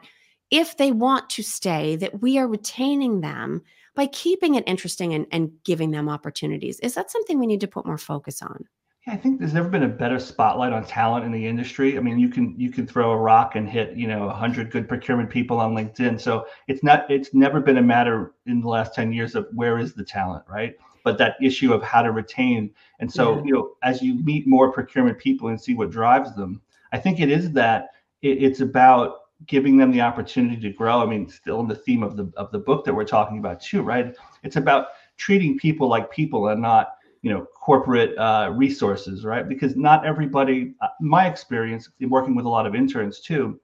if 0.51 0.77
they 0.77 0.93
want 0.93 1.29
to 1.31 1.43
stay, 1.43 1.97
that 1.97 2.21
we 2.21 2.39
are 2.39 2.47
retaining 2.47 3.21
them 3.21 3.63
by 3.95 4.07
keeping 4.07 4.55
it 4.55 4.65
interesting 4.67 5.15
and, 5.15 5.27
and 5.33 5.51
giving 5.65 5.91
them 5.91 6.09
opportunities. 6.09 6.79
Is 6.81 6.95
that 6.95 7.11
something 7.11 7.39
we 7.39 7.47
need 7.47 7.63
to 7.63 7.67
put 7.67 7.87
more 7.87 7.99
focus 7.99 8.43
on? 8.43 8.67
Yeah, 9.07 9.15
I 9.15 9.17
think 9.17 9.39
there's 9.39 9.55
never 9.55 9.69
been 9.69 9.85
a 9.85 9.89
better 9.89 10.19
spotlight 10.19 10.73
on 10.73 10.85
talent 10.85 11.25
in 11.25 11.33
the 11.33 11.47
industry. 11.47 11.97
I 11.97 12.01
mean, 12.01 12.19
you 12.19 12.29
can 12.29 12.59
you 12.59 12.71
can 12.71 12.87
throw 12.87 13.13
a 13.13 13.17
rock 13.17 13.55
and 13.55 13.69
hit 13.69 13.97
you 13.97 14.07
know 14.07 14.29
hundred 14.29 14.71
good 14.71 14.89
procurement 14.89 15.31
people 15.31 15.59
on 15.61 15.75
LinkedIn. 15.75 16.21
So 16.21 16.47
it's 16.69 16.83
not 16.83 17.11
it's 17.11 17.33
never 17.33 17.61
been 17.61 17.79
a 17.79 17.83
matter 17.83 18.35
in 18.47 18.61
the 18.61 18.69
last 18.69 18.95
ten 18.95 19.13
years 19.13 19.35
of 19.35 19.47
where 19.53 19.79
is 19.79 19.95
the 19.95 20.05
talent, 20.05 20.45
right? 20.49 20.77
But 21.05 21.19
that 21.19 21.37
issue 21.41 21.73
of 21.73 21.83
how 21.83 22.03
to 22.03 22.11
retain. 22.11 22.71
And 22.99 23.11
so 23.11 23.37
yeah. 23.37 23.45
you 23.45 23.53
know, 23.53 23.77
as 23.85 24.03
you 24.03 24.15
meet 24.25 24.47
more 24.47 24.73
procurement 24.73 25.19
people 25.19 25.49
and 25.49 25.61
see 25.61 25.75
what 25.75 25.91
drives 25.91 26.35
them, 26.35 26.61
I 26.93 26.99
think 26.99 27.21
it 27.21 27.31
is 27.31 27.53
that 27.53 27.91
it, 28.23 28.43
it's 28.43 28.61
about 28.61 29.19
giving 29.45 29.77
them 29.77 29.91
the 29.91 30.01
opportunity 30.01 30.61
to 30.61 30.71
grow. 30.71 31.03
I 31.03 31.07
mean, 31.07 31.29
still 31.29 31.61
in 31.61 31.69
the 31.69 31.75
theme 31.75 32.03
of 32.03 32.17
the 32.17 32.33
of 32.37 32.51
the 32.53 32.59
book 32.59 32.85
that 32.85 32.95
we're 32.95 33.05
talking 33.05 33.39
about 33.39 33.61
too, 33.61 33.83
right? 33.83 34.15
It's 34.43 34.57
about 34.57 34.89
treating 35.17 35.59
people 35.59 35.89
like 35.89 36.11
people 36.11 36.49
and 36.49 36.63
not 36.63 36.95
you 37.23 37.31
know 37.31 37.47
corporate 37.55 38.17
uh, 38.17 38.53
resources, 38.55 39.25
right? 39.25 39.49
Because 39.49 39.77
not 39.77 40.07
everybody. 40.07 40.75
Uh, 40.81 40.89
my 41.01 41.27
experience 41.27 41.91
in 42.01 42.09
working 42.09 42.35
with 42.35 42.47
a 42.47 42.49
lot 42.49 42.67
of 42.67 42.75
interns 42.75 43.21
too. 43.21 43.61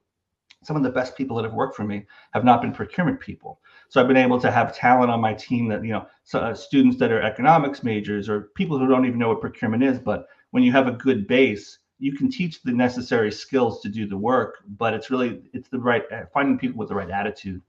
Some 0.65 0.77
of 0.77 0.85
the 0.85 0.91
best 0.91 1.17
people 1.17 1.37
that 1.37 1.45
have 1.45 1.55
worked 1.55 1.75
for 1.75 1.83
me 1.83 2.07
have 2.35 2.45
not 2.45 2.63
been 2.63 2.73
procurement 2.73 3.19
people. 3.19 3.61
So 3.89 4.01
I've 4.01 4.07
been 4.07 4.17
able 4.17 4.41
to 4.41 4.51
have 4.51 4.77
talent 4.77 5.11
on 5.11 5.21
my 5.21 5.35
team 5.35 5.69
that 5.69 5.83
you 5.85 5.93
know 5.93 6.07
so, 6.25 6.41
uh, 6.41 6.55
students 6.55 6.99
that 6.99 7.11
are 7.11 7.23
economics 7.23 7.83
majors 7.83 8.29
or 8.29 8.53
people 8.55 8.79
who 8.79 8.87
don't 8.87 9.07
even 9.07 9.19
know 9.19 9.29
what 9.29 9.41
procurement 9.41 9.83
is. 9.83 9.99
But 9.99 10.27
when 10.51 10.63
you 10.63 10.71
have 10.73 10.87
a 10.87 10.93
good 10.93 11.27
base, 11.27 11.79
you 12.03 12.13
can 12.13 12.29
teach 12.29 12.61
the 12.63 12.73
necessary 12.73 13.31
skills 13.31 13.81
to 13.81 13.89
do 13.89 14.09
the 14.09 14.17
work, 14.17 14.65
but 14.77 14.93
it's 14.93 15.09
really 15.09 15.41
it's 15.53 15.69
the 15.69 15.79
right 15.79 16.03
uh, 16.11 16.25
finding 16.35 16.59
people 16.59 16.77
with 16.79 16.89
the 16.89 16.95
right 16.97 17.11
attitude. 17.11 17.63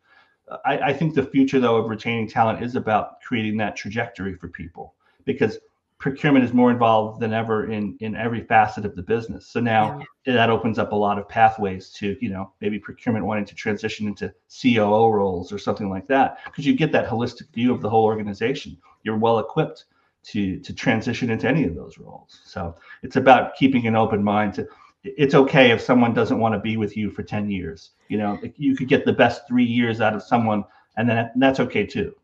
Uh, 0.47 0.57
I, 0.65 0.77
I 0.79 0.93
think 0.93 1.13
the 1.13 1.23
future 1.23 1.59
though 1.59 1.75
of 1.75 1.87
retaining 1.87 2.27
talent 2.27 2.63
is 2.63 2.75
about 2.75 3.21
creating 3.21 3.57
that 3.57 3.75
trajectory 3.75 4.35
for 4.35 4.47
people 4.47 4.95
because 5.25 5.59
procurement 5.99 6.43
is 6.43 6.51
more 6.51 6.71
involved 6.71 7.21
than 7.21 7.31
ever 7.31 7.71
in 7.71 7.95
in 7.99 8.15
every 8.15 8.41
facet 8.41 8.85
of 8.85 8.95
the 8.95 9.03
business. 9.03 9.45
So 9.45 9.59
now 9.59 9.99
yeah. 10.25 10.33
that 10.33 10.49
opens 10.49 10.79
up 10.79 10.93
a 10.93 10.95
lot 10.95 11.19
of 11.19 11.29
pathways 11.29 11.91
to 11.99 12.17
you 12.19 12.29
know 12.29 12.53
maybe 12.59 12.79
procurement 12.79 13.25
wanting 13.25 13.45
to 13.45 13.55
transition 13.55 14.07
into 14.07 14.33
COO 14.49 15.11
roles 15.11 15.53
or 15.53 15.59
something 15.59 15.91
like 15.91 16.07
that 16.07 16.39
because 16.45 16.65
you 16.65 16.75
get 16.75 16.91
that 16.91 17.07
holistic 17.07 17.53
view 17.53 17.71
of 17.71 17.81
the 17.81 17.89
whole 17.89 18.03
organization. 18.03 18.77
You're 19.03 19.17
well 19.17 19.37
equipped 19.37 19.85
to 20.23 20.59
to 20.59 20.73
transition 20.73 21.29
into 21.29 21.47
any 21.47 21.63
of 21.63 21.75
those 21.75 21.97
roles. 21.97 22.41
So 22.45 22.75
it's 23.01 23.15
about 23.15 23.55
keeping 23.55 23.87
an 23.87 23.95
open 23.95 24.23
mind 24.23 24.53
to 24.55 24.67
it's 25.03 25.35
okay 25.35 25.71
if 25.71 25.81
someone 25.81 26.13
doesn't 26.13 26.39
want 26.39 26.53
to 26.53 26.59
be 26.59 26.77
with 26.77 26.95
you 26.95 27.11
for 27.11 27.23
10 27.23 27.49
years. 27.49 27.91
You 28.07 28.17
know, 28.17 28.39
you 28.55 28.73
could 28.73 28.87
get 28.87 29.03
the 29.03 29.11
best 29.11 29.45
3 29.49 29.63
years 29.63 29.99
out 29.99 30.13
of 30.13 30.23
someone 30.23 30.63
and 30.95 31.09
then 31.09 31.29
that's 31.35 31.59
okay 31.59 31.85
too. 31.85 32.15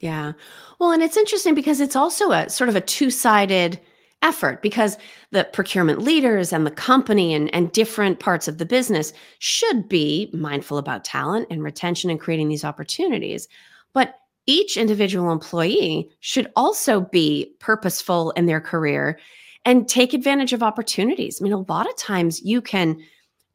Yeah. 0.00 0.32
Well, 0.78 0.92
and 0.92 1.02
it's 1.02 1.16
interesting 1.16 1.54
because 1.54 1.80
it's 1.80 1.96
also 1.96 2.30
a 2.32 2.48
sort 2.48 2.68
of 2.68 2.76
a 2.76 2.80
two-sided 2.80 3.80
effort 4.22 4.60
because 4.60 4.98
the 5.30 5.44
procurement 5.44 6.02
leaders 6.02 6.52
and 6.52 6.66
the 6.66 6.70
company 6.70 7.34
and, 7.34 7.52
and 7.54 7.72
different 7.72 8.20
parts 8.20 8.48
of 8.48 8.58
the 8.58 8.66
business 8.66 9.12
should 9.38 9.88
be 9.88 10.30
mindful 10.32 10.78
about 10.78 11.04
talent 11.04 11.46
and 11.50 11.62
retention 11.62 12.10
and 12.10 12.20
creating 12.20 12.48
these 12.48 12.64
opportunities. 12.64 13.48
But 13.92 14.16
each 14.46 14.76
individual 14.76 15.30
employee 15.30 16.10
should 16.20 16.50
also 16.56 17.00
be 17.00 17.54
purposeful 17.60 18.30
in 18.32 18.46
their 18.46 18.60
career 18.60 19.18
and 19.64 19.88
take 19.88 20.14
advantage 20.14 20.52
of 20.52 20.62
opportunities. 20.62 21.40
I 21.40 21.44
mean, 21.44 21.52
a 21.52 21.58
lot 21.58 21.88
of 21.88 21.96
times 21.96 22.42
you 22.42 22.62
can 22.62 23.00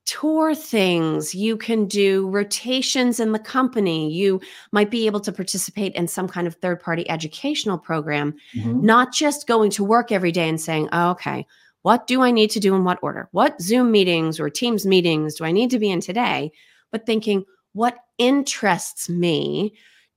tour 0.05 0.53
things, 0.53 1.33
you 1.33 1.57
can 1.57 1.87
do 1.87 2.29
rotations 2.29 3.19
in 3.19 3.31
the 3.31 3.39
company, 3.39 4.11
you 4.11 4.39
might 4.71 4.91
be 4.91 5.07
able 5.07 5.19
to 5.19 5.31
participate 5.31 5.95
in 5.95 6.07
some 6.07 6.27
kind 6.27 6.45
of 6.45 6.55
third 6.55 6.79
party 6.79 7.09
educational 7.09 7.77
program, 7.77 8.35
mm-hmm. 8.55 8.85
not 8.85 9.11
just 9.11 9.47
going 9.47 9.71
to 9.71 9.83
work 9.83 10.11
every 10.11 10.31
day 10.31 10.47
and 10.47 10.61
saying, 10.61 10.87
oh, 10.91 11.09
okay, 11.09 11.45
what 11.81 12.07
do 12.07 12.21
I 12.21 12.31
need 12.31 12.51
to 12.51 12.59
do 12.59 12.75
in 12.75 12.83
what 12.83 12.99
order? 13.01 13.29
What 13.31 13.59
Zoom 13.59 13.91
meetings 13.91 14.39
or 14.39 14.49
Teams 14.49 14.85
meetings 14.85 15.35
do 15.35 15.43
I 15.43 15.51
need 15.51 15.71
to 15.71 15.79
be 15.79 15.89
in 15.89 16.01
today? 16.01 16.51
But 16.91 17.05
thinking, 17.05 17.43
what 17.73 17.97
interests 18.17 19.09
me? 19.09 19.73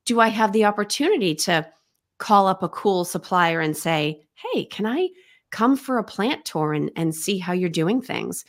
Do 0.09 0.21
I 0.21 0.29
have 0.29 0.53
the 0.53 0.65
opportunity 0.65 1.35
to 1.35 1.69
call 2.17 2.47
up 2.47 2.62
a 2.62 2.69
cool 2.71 3.05
supplier 3.05 3.61
and 3.61 3.77
say, 3.77 4.23
hey, 4.33 4.65
can 4.65 4.87
I 4.87 5.11
come 5.50 5.77
for 5.77 5.99
a 5.99 6.05
plant 6.05 6.47
tour 6.47 6.73
and, 6.73 6.91
and 6.97 7.15
see 7.15 7.37
how 7.37 7.53
you're 7.53 7.69
doing 7.69 8.00
things? 8.00 8.47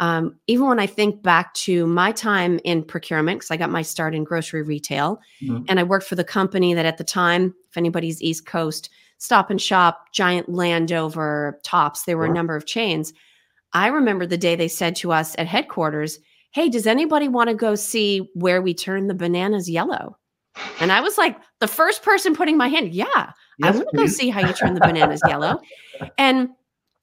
Um, 0.00 0.38
even 0.48 0.66
when 0.66 0.78
I 0.78 0.86
think 0.86 1.22
back 1.22 1.54
to 1.54 1.86
my 1.86 2.12
time 2.12 2.60
in 2.62 2.84
procurement, 2.84 3.38
because 3.38 3.50
I 3.50 3.56
got 3.56 3.70
my 3.70 3.80
start 3.80 4.14
in 4.14 4.22
grocery 4.22 4.60
retail 4.60 5.18
mm-hmm. 5.42 5.64
and 5.66 5.80
I 5.80 5.82
worked 5.82 6.06
for 6.06 6.14
the 6.14 6.24
company 6.24 6.74
that 6.74 6.84
at 6.84 6.98
the 6.98 7.04
time, 7.04 7.54
if 7.70 7.78
anybody's 7.78 8.20
East 8.20 8.44
Coast, 8.44 8.90
Stop 9.16 9.48
and 9.48 9.62
Shop, 9.62 10.12
Giant 10.12 10.50
Landover, 10.50 11.58
Tops, 11.64 12.02
there 12.02 12.18
were 12.18 12.26
a 12.26 12.32
number 12.32 12.54
of 12.54 12.66
chains. 12.66 13.14
I 13.72 13.86
remember 13.86 14.26
the 14.26 14.36
day 14.36 14.56
they 14.56 14.68
said 14.68 14.94
to 14.96 15.12
us 15.12 15.34
at 15.38 15.46
headquarters, 15.46 16.18
Hey, 16.50 16.68
does 16.68 16.86
anybody 16.86 17.28
want 17.28 17.48
to 17.48 17.54
go 17.54 17.76
see 17.76 18.28
where 18.34 18.60
we 18.60 18.74
turn 18.74 19.06
the 19.06 19.14
bananas 19.14 19.70
yellow? 19.70 20.18
And 20.80 20.92
I 20.92 21.00
was 21.00 21.18
like 21.18 21.36
the 21.60 21.68
first 21.68 22.02
person 22.02 22.34
putting 22.34 22.56
my 22.56 22.68
hand, 22.68 22.92
yeah, 22.94 23.06
yes, 23.06 23.32
I 23.62 23.70
want 23.70 23.88
to 23.90 23.96
go 23.96 24.06
see 24.06 24.30
how 24.30 24.46
you 24.46 24.52
turn 24.52 24.74
the 24.74 24.80
bananas 24.80 25.20
yellow. 25.26 25.60
And 26.16 26.50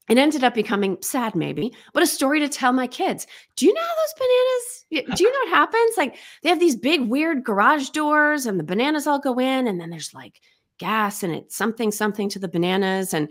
it 0.09 0.17
ended 0.17 0.43
up 0.43 0.53
becoming 0.53 0.97
sad 1.01 1.33
maybe 1.35 1.73
but 1.93 2.03
a 2.03 2.07
story 2.07 2.39
to 2.39 2.49
tell 2.49 2.73
my 2.73 2.87
kids. 2.87 3.27
Do 3.55 3.65
you 3.65 3.73
know 3.73 3.81
how 3.81 3.95
those 3.95 4.13
bananas 4.17 4.85
do 5.17 5.23
you 5.23 5.31
know 5.31 5.39
what 5.39 5.49
happens? 5.49 5.97
Like 5.97 6.15
they 6.43 6.49
have 6.49 6.59
these 6.59 6.75
big 6.75 7.01
weird 7.01 7.43
garage 7.43 7.89
doors 7.89 8.45
and 8.45 8.59
the 8.59 8.63
bananas 8.63 9.07
all 9.07 9.19
go 9.19 9.39
in 9.39 9.67
and 9.67 9.79
then 9.79 9.89
there's 9.89 10.13
like 10.13 10.41
gas 10.77 11.23
and 11.23 11.33
it's 11.33 11.55
something 11.55 11.91
something 11.91 12.29
to 12.29 12.39
the 12.39 12.47
bananas 12.47 13.13
and 13.13 13.29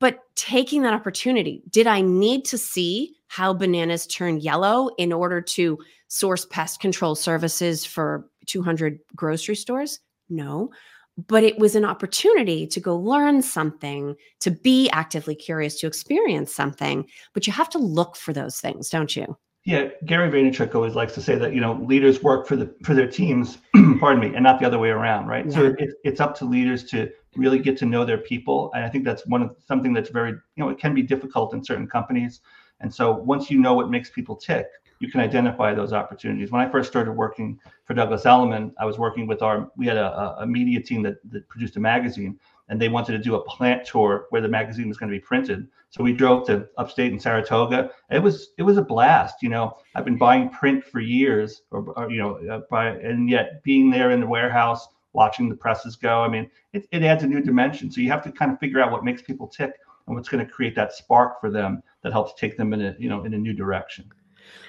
but 0.00 0.20
taking 0.36 0.82
that 0.82 0.94
opportunity 0.94 1.62
did 1.70 1.86
i 1.86 2.00
need 2.00 2.44
to 2.44 2.58
see 2.58 3.14
how 3.28 3.52
bananas 3.52 4.06
turn 4.06 4.40
yellow 4.40 4.90
in 4.98 5.12
order 5.12 5.40
to 5.40 5.78
source 6.08 6.46
pest 6.46 6.80
control 6.80 7.14
services 7.14 7.84
for 7.84 8.28
200 8.46 8.98
grocery 9.16 9.56
stores 9.56 10.00
no 10.28 10.70
but 11.16 11.44
it 11.44 11.58
was 11.58 11.76
an 11.76 11.84
opportunity 11.84 12.66
to 12.66 12.80
go 12.80 12.96
learn 12.96 13.40
something, 13.42 14.16
to 14.40 14.50
be 14.50 14.90
actively 14.90 15.34
curious, 15.34 15.78
to 15.80 15.86
experience 15.86 16.52
something. 16.52 17.06
But 17.32 17.46
you 17.46 17.52
have 17.52 17.70
to 17.70 17.78
look 17.78 18.16
for 18.16 18.32
those 18.32 18.58
things, 18.58 18.90
don't 18.90 19.14
you? 19.14 19.36
Yeah, 19.64 19.88
Gary 20.04 20.30
Vaynerchuk 20.30 20.74
always 20.74 20.94
likes 20.94 21.14
to 21.14 21.22
say 21.22 21.36
that 21.36 21.54
you 21.54 21.60
know 21.60 21.74
leaders 21.82 22.22
work 22.22 22.46
for 22.46 22.54
the 22.54 22.74
for 22.82 22.94
their 22.94 23.08
teams, 23.08 23.58
pardon 23.98 24.20
me, 24.20 24.34
and 24.34 24.42
not 24.42 24.60
the 24.60 24.66
other 24.66 24.78
way 24.78 24.90
around, 24.90 25.26
right? 25.26 25.46
Yeah. 25.46 25.52
So 25.52 25.74
it, 25.78 25.90
it's 26.04 26.20
up 26.20 26.36
to 26.38 26.44
leaders 26.44 26.84
to 26.90 27.10
really 27.34 27.58
get 27.58 27.78
to 27.78 27.86
know 27.86 28.04
their 28.04 28.18
people, 28.18 28.70
and 28.74 28.84
I 28.84 28.90
think 28.90 29.04
that's 29.04 29.26
one 29.26 29.42
of 29.42 29.56
something 29.66 29.94
that's 29.94 30.10
very 30.10 30.32
you 30.32 30.40
know 30.58 30.68
it 30.68 30.78
can 30.78 30.94
be 30.94 31.02
difficult 31.02 31.54
in 31.54 31.64
certain 31.64 31.86
companies. 31.86 32.40
And 32.80 32.92
so 32.92 33.12
once 33.12 33.50
you 33.50 33.58
know 33.58 33.72
what 33.72 33.88
makes 33.88 34.10
people 34.10 34.36
tick, 34.36 34.66
you 34.98 35.10
can 35.10 35.20
identify 35.20 35.74
those 35.74 35.92
opportunities. 35.92 36.50
When 36.50 36.60
I 36.60 36.70
first 36.70 36.90
started 36.90 37.12
working 37.12 37.58
for 37.84 37.94
Douglas 37.94 38.26
Elliman, 38.26 38.72
I 38.78 38.84
was 38.84 38.98
working 38.98 39.26
with 39.26 39.42
our, 39.42 39.70
we 39.76 39.86
had 39.86 39.96
a, 39.96 40.36
a 40.40 40.46
media 40.46 40.80
team 40.80 41.02
that, 41.02 41.16
that 41.30 41.48
produced 41.48 41.76
a 41.76 41.80
magazine 41.80 42.38
and 42.68 42.80
they 42.80 42.88
wanted 42.88 43.12
to 43.12 43.18
do 43.18 43.34
a 43.34 43.44
plant 43.44 43.86
tour 43.86 44.26
where 44.30 44.40
the 44.40 44.48
magazine 44.48 44.88
was 44.88 44.96
going 44.96 45.10
to 45.10 45.16
be 45.16 45.20
printed. 45.20 45.68
So 45.90 46.02
we 46.02 46.12
drove 46.12 46.46
to 46.46 46.68
upstate 46.76 47.12
in 47.12 47.20
Saratoga. 47.20 47.90
It 48.10 48.22
was 48.22 48.50
it 48.58 48.62
was 48.62 48.78
a 48.78 48.82
blast. 48.82 49.42
You 49.42 49.50
know, 49.50 49.76
I've 49.94 50.04
been 50.04 50.18
buying 50.18 50.48
print 50.48 50.84
for 50.84 51.00
years, 51.00 51.62
or, 51.70 51.92
or 51.96 52.10
you 52.10 52.18
know, 52.18 52.36
uh, 52.48 52.60
by, 52.70 52.88
and 52.88 53.28
yet 53.28 53.62
being 53.62 53.90
there 53.90 54.10
in 54.10 54.20
the 54.20 54.26
warehouse, 54.26 54.88
watching 55.12 55.48
the 55.48 55.54
presses 55.54 55.96
go. 55.96 56.20
I 56.20 56.28
mean, 56.28 56.50
it, 56.72 56.86
it 56.90 57.02
adds 57.02 57.22
a 57.22 57.26
new 57.26 57.40
dimension. 57.40 57.90
So 57.90 58.00
you 58.00 58.10
have 58.10 58.24
to 58.24 58.32
kind 58.32 58.50
of 58.50 58.58
figure 58.58 58.80
out 58.80 58.90
what 58.90 59.04
makes 59.04 59.22
people 59.22 59.46
tick 59.46 59.72
and 60.06 60.16
what's 60.16 60.28
going 60.28 60.44
to 60.44 60.50
create 60.50 60.74
that 60.74 60.92
spark 60.92 61.40
for 61.40 61.50
them 61.50 61.82
that 62.02 62.12
helps 62.12 62.38
take 62.38 62.56
them 62.56 62.72
in 62.72 62.80
a 62.82 62.96
you 62.98 63.08
know 63.08 63.24
in 63.24 63.34
a 63.34 63.38
new 63.38 63.52
direction. 63.52 64.10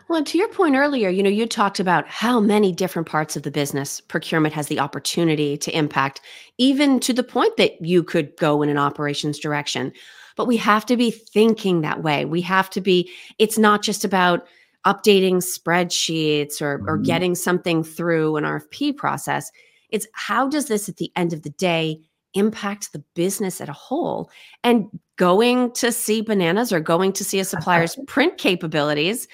Well, 0.08 0.24
to 0.24 0.38
your 0.38 0.50
point 0.50 0.76
earlier, 0.76 1.10
you 1.10 1.24
know, 1.24 1.30
you 1.30 1.48
talked 1.48 1.80
about 1.80 2.08
how 2.08 2.40
many 2.40 2.72
different 2.72 3.08
parts 3.08 3.36
of 3.36 3.44
the 3.44 3.50
business 3.50 4.00
procurement 4.02 4.54
has 4.54 4.68
the 4.68 4.80
opportunity 4.80 5.58
to 5.58 5.76
impact, 5.76 6.22
even 6.60 7.00
to 7.00 7.14
the 7.14 7.24
point 7.24 7.58
that 7.58 7.82
you 7.82 8.04
could 8.04 8.36
go 8.38 8.62
in 8.62 8.70
an 8.70 8.78
operations 8.78 9.40
direction. 9.40 9.92
But 10.36 10.48
we 10.48 10.58
have 10.58 10.86
to 10.88 10.98
be 10.98 11.10
thinking 11.10 11.82
that 11.82 12.04
way. 12.04 12.26
We 12.26 12.42
have 12.42 12.70
to 12.72 12.82
be, 12.82 13.10
it's 13.40 13.58
not 13.58 13.82
just 13.82 14.06
about 14.06 14.46
updating 14.86 15.38
spreadsheets 15.38 16.62
or, 16.62 16.78
mm-hmm. 16.78 16.90
or 16.90 16.98
getting 16.98 17.34
something 17.34 17.84
through 17.84 18.38
an 18.38 18.44
RFP 18.44 18.98
process. 18.98 19.52
It's 19.90 20.06
how 20.14 20.48
does 20.48 20.68
this 20.68 20.88
at 20.88 20.98
the 20.98 21.12
end 21.16 21.34
of 21.34 21.42
the 21.42 21.50
day 21.52 22.00
impact 22.36 22.94
the 22.94 23.04
business 23.16 23.60
at 23.60 23.70
a 23.70 23.74
whole? 23.74 24.30
And 24.64 24.88
going 25.16 25.72
to 25.72 25.92
see 25.92 26.22
bananas 26.22 26.72
or 26.72 26.80
going 26.80 27.14
to 27.14 27.24
see 27.24 27.40
a 27.40 27.46
supplier's 27.46 27.98
print 28.08 28.38
capabilities 28.38 29.28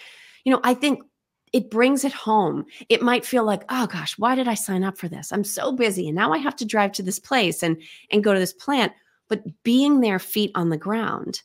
you 0.43 0.51
know, 0.51 0.61
I 0.63 0.73
think 0.73 1.01
it 1.53 1.69
brings 1.69 2.05
it 2.05 2.13
home. 2.13 2.65
It 2.89 3.01
might 3.01 3.25
feel 3.25 3.43
like, 3.43 3.63
oh 3.69 3.87
gosh, 3.87 4.17
why 4.17 4.35
did 4.35 4.47
I 4.47 4.53
sign 4.53 4.83
up 4.83 4.97
for 4.97 5.07
this? 5.07 5.31
I'm 5.31 5.43
so 5.43 5.71
busy 5.71 6.07
and 6.07 6.15
now 6.15 6.31
I 6.31 6.37
have 6.37 6.55
to 6.57 6.65
drive 6.65 6.93
to 6.93 7.03
this 7.03 7.19
place 7.19 7.61
and 7.63 7.81
and 8.11 8.23
go 8.23 8.33
to 8.33 8.39
this 8.39 8.53
plant. 8.53 8.93
But 9.27 9.43
being 9.63 10.01
there 10.01 10.19
feet 10.19 10.51
on 10.55 10.69
the 10.69 10.77
ground 10.77 11.41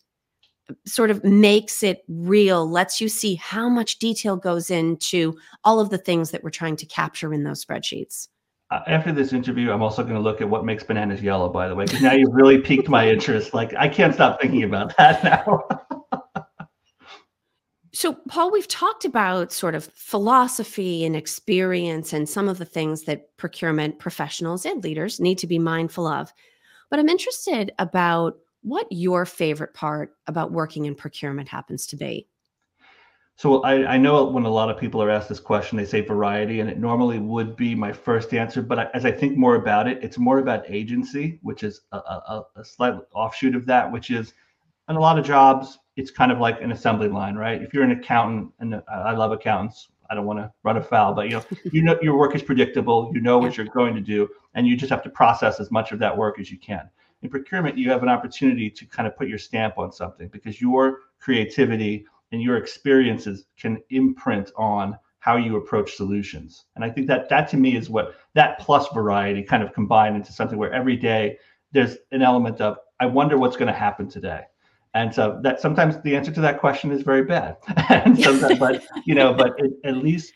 sort 0.85 1.11
of 1.11 1.23
makes 1.23 1.83
it 1.83 2.05
real, 2.09 2.69
lets 2.69 3.01
you 3.01 3.09
see 3.09 3.37
how 3.37 3.69
much 3.69 3.99
detail 3.99 4.37
goes 4.37 4.71
into 4.71 5.37
all 5.65 5.79
of 5.81 5.91
the 5.91 5.99
things 5.99 6.31
that 6.31 6.43
we're 6.43 6.51
trying 6.51 6.77
to 6.77 6.87
capture 6.87 7.33
in 7.33 7.45
those 7.45 7.65
spreadsheets. 7.65 8.29
Uh, 8.73 8.81
after 8.89 9.13
this 9.13 9.33
interview, 9.33 9.71
I'm 9.71 9.83
also 9.83 10.03
going 10.03 10.17
to 10.17 10.21
look 10.21 10.41
at 10.41 10.49
what 10.49 10.65
makes 10.65 10.83
bananas 10.83 11.23
yellow, 11.23 11.49
by 11.49 11.69
the 11.69 11.75
way, 11.75 11.85
because 11.85 12.03
now 12.03 12.13
you've 12.13 12.35
really 12.35 12.59
piqued 12.59 12.89
my 12.89 13.09
interest. 13.09 13.55
Like, 13.55 13.73
I 13.79 13.89
can't 13.89 14.13
stop 14.13 14.41
thinking 14.41 14.65
about 14.65 14.97
that 14.97 15.23
now. 16.35 16.43
So, 17.97 18.13
Paul, 18.13 18.53
we've 18.53 18.69
talked 18.69 19.07
about 19.07 19.55
sort 19.55 19.75
of 19.75 19.87
philosophy 19.95 21.07
and 21.07 21.17
experience 21.17 22.13
and 22.13 22.29
some 22.29 22.47
of 22.47 22.59
the 22.59 22.67
things 22.67 23.05
that 23.05 23.35
procurement 23.39 23.99
professionals 23.99 24.67
and 24.67 24.85
leaders 24.85 25.19
need 25.19 25.39
to 25.39 25.47
be 25.47 25.59
mindful 25.59 26.07
of. 26.07 26.31
But 26.91 26.99
I'm 26.99 27.09
interested 27.09 27.73
about 27.79 28.37
what 28.61 28.87
your 28.91 29.25
favorite 29.25 29.73
part 29.73 30.15
about 30.27 30.53
working 30.53 30.85
in 30.85 30.95
procurement 30.95 31.49
happens 31.49 31.87
to 31.87 31.97
be. 31.97 32.29
So 33.37 33.63
I, 33.63 33.95
I, 33.95 33.97
know 33.97 34.27
when 34.27 34.45
a 34.45 34.51
lot 34.51 34.69
of 34.69 34.79
people 34.79 35.03
are 35.03 35.09
asked 35.09 35.31
this 35.31 35.41
question, 35.41 35.79
they 35.79 35.87
say 35.87 36.03
variety, 36.03 36.61
and 36.61 36.69
it 36.69 36.79
normally 36.79 37.19
would 37.19 37.57
be 37.57 37.75
my 37.75 37.95
first 37.95 38.35
answer. 38.35 38.61
But 38.61 38.95
as 38.95 39.07
I 39.07 39.11
think 39.11 39.39
more 39.39 39.55
about 39.55 39.89
it, 39.89 40.05
it's 40.05 40.19
more 40.19 40.39
about 40.39 40.69
agency, 40.69 41.39
which 41.41 41.63
is 41.63 41.81
a, 41.93 41.97
a, 41.97 42.45
a 42.57 42.65
slight 42.65 42.93
offshoot 43.15 43.57
of 43.57 43.65
that, 43.65 43.91
which 43.91 44.11
is 44.11 44.35
in 44.91 44.97
a 44.97 45.01
lot 45.01 45.19
of 45.19 45.25
jobs, 45.25 45.79
it's 45.97 46.11
kind 46.11 46.31
of 46.31 46.39
like 46.39 46.61
an 46.61 46.73
assembly 46.73 47.09
line, 47.09 47.37
right? 47.37 47.61
If 47.61 47.73
you're 47.73 47.83
an 47.83 47.91
accountant, 47.91 48.53
and 48.61 48.83
I 48.89 49.13
love 49.13 49.33
accountants, 49.33 49.89
I 50.09 50.15
don't 50.15 50.27
want 50.27 50.39
to 50.39 50.53
run 50.63 50.77
afoul, 50.77 51.15
but 51.15 51.29
you 51.29 51.33
know, 51.33 51.45
you 51.73 51.83
know 51.83 51.99
your 52.03 52.17
work 52.17 52.35
is 52.35 52.43
predictable. 52.43 53.11
You 53.15 53.21
know 53.21 53.39
what 53.39 53.57
you're 53.57 53.67
going 53.67 53.95
to 53.95 54.01
do, 54.01 54.29
and 54.55 54.67
you 54.67 54.77
just 54.77 54.91
have 54.91 55.03
to 55.03 55.11
process 55.11 55.59
as 55.59 55.71
much 55.71 55.93
of 55.93 55.99
that 55.99 56.17
work 56.17 56.39
as 56.39 56.51
you 56.51 56.59
can. 56.59 56.89
In 57.23 57.31
procurement, 57.31 57.79
you 57.79 57.91
have 57.91 58.03
an 58.03 58.09
opportunity 58.09 58.71
to 58.71 58.87
kind 58.87 59.07
of 59.07 59.17
put 59.17 59.29
your 59.29 59.39
stamp 59.39 59.79
on 59.79 59.91
something 59.91 60.29
because 60.29 60.61
your 60.61 61.01
creativity 61.19 62.05
and 62.31 62.43
your 62.43 62.57
experiences 62.57 63.47
can 63.57 63.79
imprint 63.91 64.53
on 64.57 64.99
how 65.21 65.37
you 65.37 65.57
approach 65.57 65.95
solutions. 65.95 66.67
And 66.77 66.85
I 66.85 66.91
think 66.91 67.07
that 67.09 67.29
that 67.31 67.49
to 67.49 67.57
me 67.57 67.77
is 67.77 67.91
what 67.91 68.15
that 68.35 68.61
plus 68.61 68.87
variety 68.93 69.43
kind 69.43 69.63
of 69.63 69.73
combined 69.73 70.15
into 70.15 70.33
something 70.33 70.59
where 70.59 70.73
every 70.73 70.97
day 70.97 71.39
there's 71.73 71.97
an 72.13 72.23
element 72.23 72.61
of 72.61 72.77
I 73.01 73.07
wonder 73.07 73.37
what's 73.37 73.57
going 73.57 73.67
to 73.67 73.79
happen 73.79 74.09
today. 74.09 74.43
And 74.97 75.15
so 75.15 75.39
that 75.43 75.61
sometimes 75.61 76.01
the 76.01 76.17
answer 76.17 76.33
to 76.33 76.41
that 76.41 76.59
question 76.59 76.91
is 76.91 77.03
very 77.03 77.23
bad. 77.23 77.59
and 77.91 78.19
sometimes, 78.19 78.59
but 78.59 78.83
you 79.05 79.15
know, 79.15 79.35
but 79.35 79.53
it, 79.59 79.73
at 79.85 79.99
least 79.99 80.33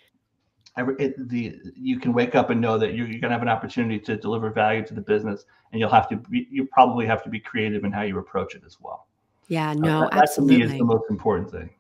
it, 0.76 1.28
the 1.30 1.58
you 1.74 1.98
can 1.98 2.12
wake 2.12 2.34
up 2.34 2.50
and 2.50 2.60
know 2.60 2.76
that 2.76 2.92
you're, 2.92 3.06
you're 3.06 3.20
going 3.20 3.30
to 3.30 3.36
have 3.38 3.40
an 3.40 3.48
opportunity 3.48 3.98
to 4.00 4.16
deliver 4.16 4.50
value 4.50 4.84
to 4.84 4.92
the 4.92 5.00
business, 5.00 5.46
and 5.72 5.80
you'll 5.80 5.88
have 5.88 6.10
to 6.10 6.16
be, 6.16 6.46
you 6.50 6.66
probably 6.66 7.06
have 7.06 7.22
to 7.24 7.30
be 7.30 7.40
creative 7.40 7.84
in 7.84 7.90
how 7.90 8.02
you 8.02 8.18
approach 8.18 8.54
it 8.54 8.62
as 8.66 8.76
well. 8.78 9.06
Yeah, 9.48 9.72
no, 9.72 10.02
uh, 10.02 10.10
that, 10.10 10.22
absolutely. 10.22 10.56
That 10.56 10.62
to 10.62 10.68
me 10.68 10.74
is 10.74 10.78
the 10.78 10.84
most 10.84 11.04
important 11.08 11.50
thing. 11.50 11.70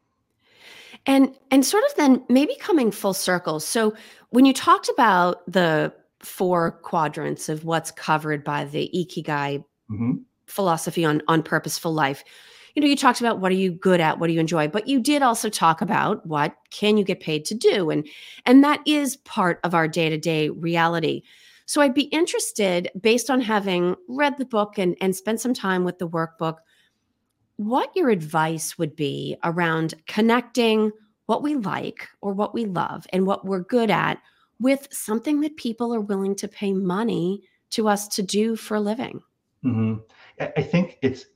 And 1.04 1.36
and 1.50 1.62
sort 1.62 1.84
of 1.84 1.94
then 1.96 2.24
maybe 2.30 2.54
coming 2.60 2.90
full 2.90 3.14
circle. 3.14 3.60
So 3.60 3.94
when 4.30 4.46
you 4.46 4.54
talked 4.54 4.88
about 4.88 5.44
the 5.52 5.92
four 6.20 6.72
quadrants 6.72 7.50
of 7.50 7.66
what's 7.66 7.90
covered 7.90 8.42
by 8.42 8.64
the 8.64 8.90
Ikigai 8.94 9.62
mm-hmm. 9.90 10.12
philosophy 10.46 11.04
on 11.04 11.20
on 11.28 11.42
purposeful 11.42 11.92
life, 11.92 12.24
you 12.74 12.82
know, 12.82 12.88
you 12.88 12.96
talked 12.96 13.20
about 13.20 13.40
what 13.40 13.52
are 13.52 13.56
you 13.56 13.72
good 13.72 14.00
at, 14.00 14.18
what 14.18 14.28
do 14.28 14.32
you 14.32 14.40
enjoy, 14.40 14.68
but 14.68 14.88
you 14.88 15.00
did 15.00 15.22
also 15.22 15.48
talk 15.48 15.80
about 15.80 16.24
what 16.26 16.56
can 16.70 16.96
you 16.96 17.04
get 17.04 17.20
paid 17.20 17.44
to 17.46 17.54
do, 17.54 17.90
and 17.90 18.06
and 18.46 18.62
that 18.64 18.80
is 18.86 19.16
part 19.18 19.60
of 19.64 19.74
our 19.74 19.88
day 19.88 20.08
to 20.08 20.18
day 20.18 20.48
reality. 20.48 21.22
So 21.66 21.80
I'd 21.80 21.94
be 21.94 22.04
interested, 22.04 22.90
based 23.00 23.30
on 23.30 23.40
having 23.40 23.94
read 24.08 24.38
the 24.38 24.44
book 24.44 24.78
and 24.78 24.96
and 25.00 25.14
spent 25.14 25.40
some 25.40 25.54
time 25.54 25.84
with 25.84 25.98
the 25.98 26.08
workbook, 26.08 26.56
what 27.56 27.90
your 27.94 28.10
advice 28.10 28.78
would 28.78 28.96
be 28.96 29.36
around 29.44 29.94
connecting 30.06 30.92
what 31.26 31.42
we 31.42 31.54
like 31.54 32.08
or 32.22 32.32
what 32.32 32.54
we 32.54 32.64
love 32.64 33.06
and 33.12 33.26
what 33.26 33.44
we're 33.44 33.60
good 33.60 33.90
at 33.90 34.18
with 34.58 34.88
something 34.90 35.40
that 35.40 35.56
people 35.56 35.94
are 35.94 36.00
willing 36.00 36.34
to 36.36 36.48
pay 36.48 36.72
money 36.72 37.42
to 37.70 37.86
us 37.86 38.08
to 38.08 38.22
do 38.22 38.56
for 38.56 38.74
a 38.74 38.80
living. 38.80 39.20
Mm-hmm. 39.64 39.96
I 40.56 40.62
think 40.62 40.98
it's 41.02 41.26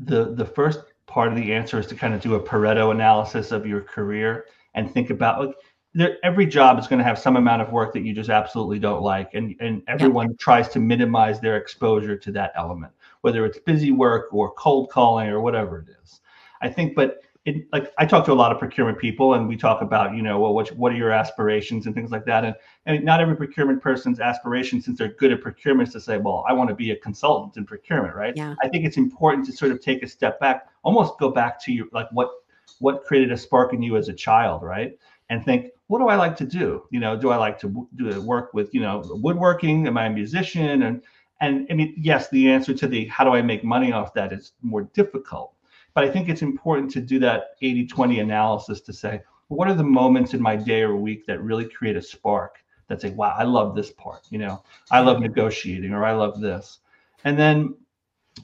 the 0.00 0.34
the 0.34 0.44
first 0.44 0.80
part 1.06 1.28
of 1.28 1.36
the 1.36 1.52
answer 1.52 1.78
is 1.78 1.86
to 1.86 1.94
kind 1.94 2.14
of 2.14 2.20
do 2.20 2.34
a 2.34 2.40
Pareto 2.40 2.90
analysis 2.90 3.52
of 3.52 3.66
your 3.66 3.80
career 3.80 4.46
and 4.74 4.92
think 4.92 5.10
about 5.10 5.46
like 5.46 5.56
there, 5.94 6.18
every 6.22 6.46
job 6.46 6.78
is 6.78 6.86
going 6.86 6.98
to 6.98 7.04
have 7.04 7.18
some 7.18 7.36
amount 7.36 7.62
of 7.62 7.72
work 7.72 7.92
that 7.92 8.02
you 8.02 8.14
just 8.14 8.30
absolutely 8.30 8.78
don't 8.78 9.02
like, 9.02 9.34
and 9.34 9.54
and 9.60 9.82
everyone 9.88 10.28
yep. 10.28 10.38
tries 10.38 10.68
to 10.70 10.78
minimize 10.78 11.40
their 11.40 11.56
exposure 11.56 12.16
to 12.16 12.32
that 12.32 12.52
element, 12.56 12.92
whether 13.22 13.44
it's 13.44 13.58
busy 13.58 13.90
work 13.90 14.32
or 14.32 14.52
cold 14.52 14.90
calling 14.90 15.28
or 15.28 15.40
whatever 15.40 15.78
it 15.80 15.88
is. 16.02 16.20
I 16.62 16.68
think, 16.68 16.94
but 16.94 17.22
it, 17.46 17.66
like 17.72 17.90
I 17.96 18.04
talk 18.04 18.26
to 18.26 18.32
a 18.32 18.34
lot 18.34 18.52
of 18.52 18.58
procurement 18.58 18.98
people, 18.98 19.34
and 19.34 19.48
we 19.48 19.56
talk 19.56 19.80
about 19.80 20.14
you 20.14 20.22
know 20.22 20.38
well 20.38 20.52
what 20.52 20.68
what 20.76 20.92
are 20.92 20.96
your 20.96 21.10
aspirations 21.10 21.86
and 21.86 21.94
things 21.94 22.10
like 22.10 22.26
that, 22.26 22.44
and 22.44 22.54
and 22.84 23.02
not 23.02 23.20
every 23.20 23.36
procurement 23.36 23.80
person's 23.80 24.20
aspiration, 24.20 24.82
since 24.82 24.98
they're 24.98 25.14
good 25.14 25.32
at 25.32 25.40
procurement, 25.40 25.88
is 25.88 25.94
to 25.94 26.00
say 26.00 26.18
well 26.18 26.44
I 26.46 26.52
want 26.52 26.68
to 26.68 26.74
be 26.74 26.90
a 26.90 26.96
consultant 26.96 27.56
in 27.56 27.64
procurement, 27.64 28.14
right? 28.14 28.34
Yeah. 28.36 28.54
I 28.62 28.68
think 28.68 28.84
it's 28.84 28.98
important 28.98 29.46
to 29.46 29.52
sort 29.52 29.72
of 29.72 29.80
take 29.80 30.02
a 30.02 30.08
step 30.08 30.38
back, 30.38 30.68
almost 30.82 31.18
go 31.18 31.30
back 31.30 31.62
to 31.64 31.72
you 31.72 31.88
like 31.92 32.08
what 32.12 32.30
what 32.78 33.04
created 33.04 33.32
a 33.32 33.38
spark 33.38 33.72
in 33.72 33.82
you 33.82 33.96
as 33.96 34.08
a 34.08 34.14
child, 34.14 34.62
right? 34.62 34.98
And 35.30 35.42
think 35.42 35.68
what 35.86 36.00
do 36.00 36.08
I 36.08 36.16
like 36.16 36.36
to 36.36 36.44
do? 36.44 36.84
You 36.90 37.00
know, 37.00 37.16
do 37.16 37.30
I 37.30 37.36
like 37.36 37.58
to 37.60 37.88
do 37.96 38.20
work 38.20 38.52
with 38.52 38.74
you 38.74 38.82
know 38.82 39.02
woodworking? 39.06 39.86
Am 39.86 39.96
I 39.96 40.06
a 40.06 40.10
musician? 40.10 40.82
And 40.82 41.02
and 41.40 41.66
I 41.70 41.74
mean 41.74 41.94
yes, 41.96 42.28
the 42.28 42.50
answer 42.50 42.74
to 42.74 42.86
the 42.86 43.06
how 43.06 43.24
do 43.24 43.30
I 43.30 43.40
make 43.40 43.64
money 43.64 43.92
off 43.92 44.12
that 44.12 44.30
is 44.30 44.52
more 44.60 44.82
difficult 44.82 45.54
but 46.00 46.08
I 46.08 46.12
think 46.12 46.30
it's 46.30 46.40
important 46.40 46.90
to 46.92 47.00
do 47.02 47.18
that 47.18 47.56
80 47.60 47.86
20 47.88 48.20
analysis 48.20 48.80
to 48.80 48.90
say, 48.90 49.20
what 49.48 49.68
are 49.68 49.74
the 49.74 49.84
moments 49.84 50.32
in 50.32 50.40
my 50.40 50.56
day 50.56 50.80
or 50.80 50.96
week 50.96 51.26
that 51.26 51.42
really 51.42 51.66
create 51.66 51.94
a 51.94 52.00
spark 52.00 52.56
that 52.88 53.02
say, 53.02 53.10
wow, 53.10 53.34
I 53.36 53.44
love 53.44 53.76
this 53.76 53.90
part. 53.90 54.22
You 54.30 54.38
know, 54.38 54.62
I 54.90 55.00
love 55.00 55.20
negotiating 55.20 55.92
or 55.92 56.06
I 56.06 56.12
love 56.12 56.40
this. 56.40 56.78
And 57.24 57.38
then 57.38 57.74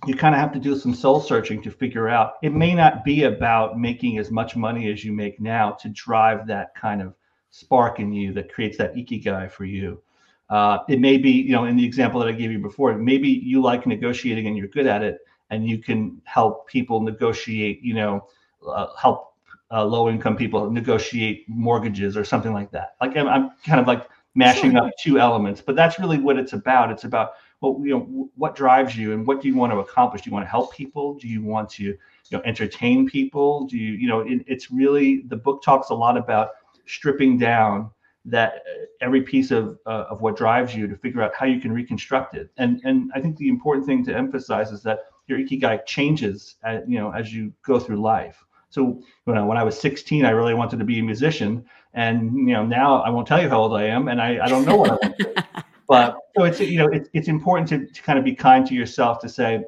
you 0.07 0.15
kind 0.15 0.35
of 0.35 0.41
have 0.43 0.53
to 0.53 0.59
do 0.59 0.77
some 0.77 0.95
soul 0.95 1.19
searching 1.19 1.63
to 1.63 1.71
figure 1.71 2.11
out 2.11 2.35
it 2.43 2.53
may 2.53 2.75
not 2.75 3.07
be 3.07 3.23
about 3.23 3.81
making 3.81 4.19
as 4.19 4.31
much 4.31 4.55
money 4.55 4.93
as 4.93 5.03
you 5.03 5.15
make 5.15 5.41
now 5.41 5.71
to 5.81 5.89
drive 5.89 6.47
that 6.49 6.75
kind 6.75 7.01
of 7.01 7.15
spark 7.49 8.01
in 8.01 8.13
you 8.13 8.35
that 8.35 8.53
creates 8.53 8.77
that 8.77 8.95
ikigai 8.95 9.51
for 9.51 9.65
you. 9.65 10.03
Uh, 10.51 10.81
it 10.91 11.01
may 11.01 11.17
be, 11.17 11.31
you 11.31 11.53
know, 11.53 11.65
in 11.65 11.75
the 11.75 11.87
example 11.87 12.21
that 12.21 12.29
I 12.29 12.33
gave 12.33 12.53
you 12.53 12.59
before, 12.59 12.95
maybe 12.99 13.31
you 13.31 13.63
like 13.63 13.87
negotiating 13.87 14.47
and 14.47 14.59
you're 14.59 14.69
good 14.69 14.87
at 14.87 15.03
it, 15.03 15.21
and 15.51 15.69
you 15.69 15.79
can 15.79 16.21
help 16.25 16.69
people 16.69 17.01
negotiate, 17.01 17.81
you 17.83 17.95
know, 17.95 18.27
uh, 18.67 18.89
help 18.97 19.35
uh, 19.71 19.85
low 19.85 20.09
income 20.09 20.37
people 20.37 20.71
negotiate 20.71 21.45
mortgages 21.49 22.17
or 22.17 22.25
something 22.25 22.53
like 22.53 22.71
that. 22.71 22.97
Like 23.01 23.17
I'm, 23.17 23.29
I'm 23.29 23.51
kind 23.65 23.81
of 23.81 23.87
like 23.87 24.09
mashing 24.35 24.73
sure. 24.73 24.85
up 24.85 24.91
two 25.01 25.19
elements, 25.19 25.61
but 25.61 25.77
that's 25.77 25.99
really 25.99 26.19
what 26.19 26.39
it's 26.39 26.53
about. 26.53 26.91
It's 26.91 27.05
about 27.05 27.33
well, 27.61 27.81
you 27.83 27.91
know, 27.91 28.31
what 28.37 28.55
drives 28.55 28.97
you 28.97 29.13
and 29.13 29.27
what 29.27 29.41
do 29.41 29.49
you 29.49 29.55
want 29.55 29.73
to 29.73 29.79
accomplish? 29.79 30.23
Do 30.23 30.31
you 30.31 30.35
want 30.35 30.45
to 30.45 30.51
help 30.51 30.75
people? 30.75 31.15
Do 31.15 31.27
you 31.27 31.43
want 31.43 31.71
to, 31.71 31.85
you 31.85 31.99
know, 32.31 32.43
entertain 32.45 33.09
people? 33.09 33.67
Do 33.67 33.79
you, 33.79 33.93
you 33.93 34.09
know, 34.09 34.21
it, 34.21 34.45
it's 34.47 34.71
really 34.71 35.23
the 35.29 35.37
book 35.37 35.63
talks 35.63 35.89
a 35.89 35.95
lot 35.95 36.19
about 36.19 36.51
stripping 36.85 37.39
down 37.39 37.91
that 38.27 38.55
uh, 38.55 38.85
every 39.01 39.23
piece 39.23 39.51
of 39.51 39.79
uh, 39.87 40.05
of 40.11 40.21
what 40.21 40.37
drives 40.37 40.75
you 40.75 40.87
to 40.87 40.97
figure 40.97 41.23
out 41.23 41.33
how 41.35 41.47
you 41.47 41.61
can 41.61 41.73
reconstruct 41.73 42.37
it. 42.37 42.51
And 42.59 42.81
and 42.85 43.11
I 43.15 43.21
think 43.21 43.37
the 43.37 43.49
important 43.49 43.87
thing 43.87 44.05
to 44.05 44.15
emphasize 44.15 44.71
is 44.71 44.83
that 44.83 45.01
your 45.27 45.39
ikigai 45.39 45.85
changes, 45.87 46.57
as, 46.65 46.83
you 46.87 46.99
know, 46.99 47.11
as 47.13 47.33
you 47.33 47.53
go 47.65 47.79
through 47.79 48.01
life. 48.01 48.45
So 48.71 49.03
you 49.27 49.35
know, 49.35 49.47
when 49.47 49.57
I 49.57 49.63
was 49.63 49.79
16, 49.79 50.25
I 50.25 50.31
really 50.31 50.55
wanted 50.55 50.79
to 50.79 50.85
be 50.85 50.99
a 50.99 51.03
musician, 51.03 51.65
and 51.95 52.37
you 52.49 52.55
know, 52.55 52.67
now 52.67 53.01
I 53.03 53.11
won't 53.11 53.27
tell 53.27 53.41
you 53.41 53.49
how 53.49 53.61
old 53.61 53.75
I 53.75 53.85
am, 53.85 54.09
and 54.09 54.21
I, 54.21 54.45
I 54.45 54.49
don't 54.49 54.65
know 54.65 54.77
what 54.77 54.91
I 54.91 54.95
want 54.97 55.19
to 55.19 55.65
But 55.89 56.17
so 56.37 56.45
it's 56.45 56.61
you 56.61 56.79
know, 56.79 56.89
it's 56.89 57.09
it's 57.13 57.29
important 57.29 57.69
to, 57.69 57.87
to 57.87 58.03
kind 58.03 58.19
of 58.19 58.25
be 58.25 58.35
kind 58.35 58.67
to 58.67 58.75
yourself 58.75 59.21
to 59.21 59.29
say, 59.29 59.65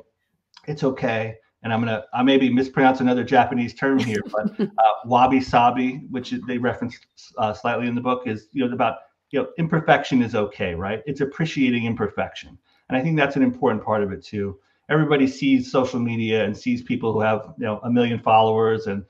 it's 0.66 0.82
okay. 0.82 1.36
And 1.62 1.72
I'm 1.72 1.80
gonna 1.80 2.04
I 2.12 2.22
maybe 2.22 2.52
mispronounce 2.52 3.00
another 3.00 3.24
Japanese 3.24 3.74
term 3.74 3.98
here, 3.98 4.22
but 4.30 4.60
uh, 4.60 4.66
wabi 5.04 5.40
sabi, 5.40 6.06
which 6.10 6.34
they 6.46 6.58
reference 6.58 6.98
uh, 7.38 7.52
slightly 7.52 7.86
in 7.86 7.94
the 7.94 8.00
book, 8.00 8.26
is 8.26 8.48
you 8.52 8.66
know 8.66 8.72
about 8.72 8.98
you 9.30 9.40
know 9.40 9.48
imperfection 9.58 10.22
is 10.22 10.34
okay, 10.34 10.74
right? 10.74 11.02
It's 11.06 11.20
appreciating 11.20 11.84
imperfection, 11.84 12.58
and 12.88 12.98
I 12.98 13.02
think 13.02 13.16
that's 13.16 13.36
an 13.36 13.42
important 13.42 13.84
part 13.84 14.02
of 14.02 14.12
it 14.12 14.24
too 14.24 14.58
everybody 14.88 15.26
sees 15.26 15.70
social 15.70 16.00
media 16.00 16.44
and 16.44 16.56
sees 16.56 16.82
people 16.82 17.12
who 17.12 17.20
have 17.20 17.54
you 17.58 17.64
know 17.66 17.78
a 17.84 17.90
million 17.90 18.18
followers 18.18 18.86
and 18.86 19.04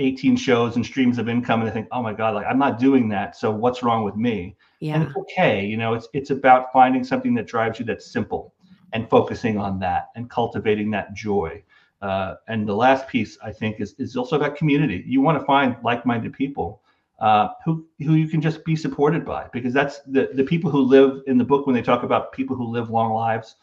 18 0.00 0.36
shows 0.36 0.76
and 0.76 0.86
streams 0.86 1.18
of 1.18 1.28
income 1.28 1.60
and 1.60 1.68
they 1.68 1.72
think 1.72 1.88
oh 1.90 2.02
my 2.02 2.12
god 2.12 2.34
like 2.34 2.46
i'm 2.48 2.58
not 2.58 2.78
doing 2.78 3.08
that 3.08 3.36
so 3.36 3.50
what's 3.50 3.82
wrong 3.82 4.04
with 4.04 4.16
me? 4.16 4.56
Yeah. 4.80 4.94
and 4.94 5.02
it's 5.04 5.16
okay 5.16 5.64
you 5.64 5.76
know 5.76 5.94
it's 5.94 6.08
it's 6.12 6.30
about 6.30 6.72
finding 6.72 7.02
something 7.02 7.34
that 7.34 7.46
drives 7.46 7.78
you 7.78 7.84
that's 7.84 8.10
simple 8.10 8.54
and 8.92 9.08
focusing 9.08 9.58
on 9.58 9.78
that 9.80 10.08
and 10.16 10.30
cultivating 10.30 10.90
that 10.92 11.14
joy. 11.14 11.62
Uh, 12.00 12.36
and 12.46 12.66
the 12.66 12.74
last 12.74 13.08
piece 13.08 13.36
i 13.42 13.50
think 13.50 13.80
is 13.80 13.94
is 13.98 14.16
also 14.16 14.36
about 14.36 14.54
community. 14.56 15.02
You 15.06 15.20
want 15.20 15.38
to 15.38 15.44
find 15.44 15.76
like-minded 15.82 16.32
people 16.32 16.80
uh, 17.18 17.48
who 17.64 17.84
who 17.98 18.14
you 18.14 18.28
can 18.28 18.40
just 18.40 18.64
be 18.64 18.76
supported 18.76 19.24
by 19.24 19.48
because 19.52 19.74
that's 19.74 19.98
the 20.02 20.30
the 20.34 20.44
people 20.44 20.70
who 20.70 20.80
live 20.80 21.22
in 21.26 21.36
the 21.36 21.44
book 21.44 21.66
when 21.66 21.74
they 21.74 21.82
talk 21.82 22.04
about 22.04 22.32
people 22.32 22.54
who 22.54 22.68
live 22.68 22.90
long 22.90 23.12
lives 23.12 23.56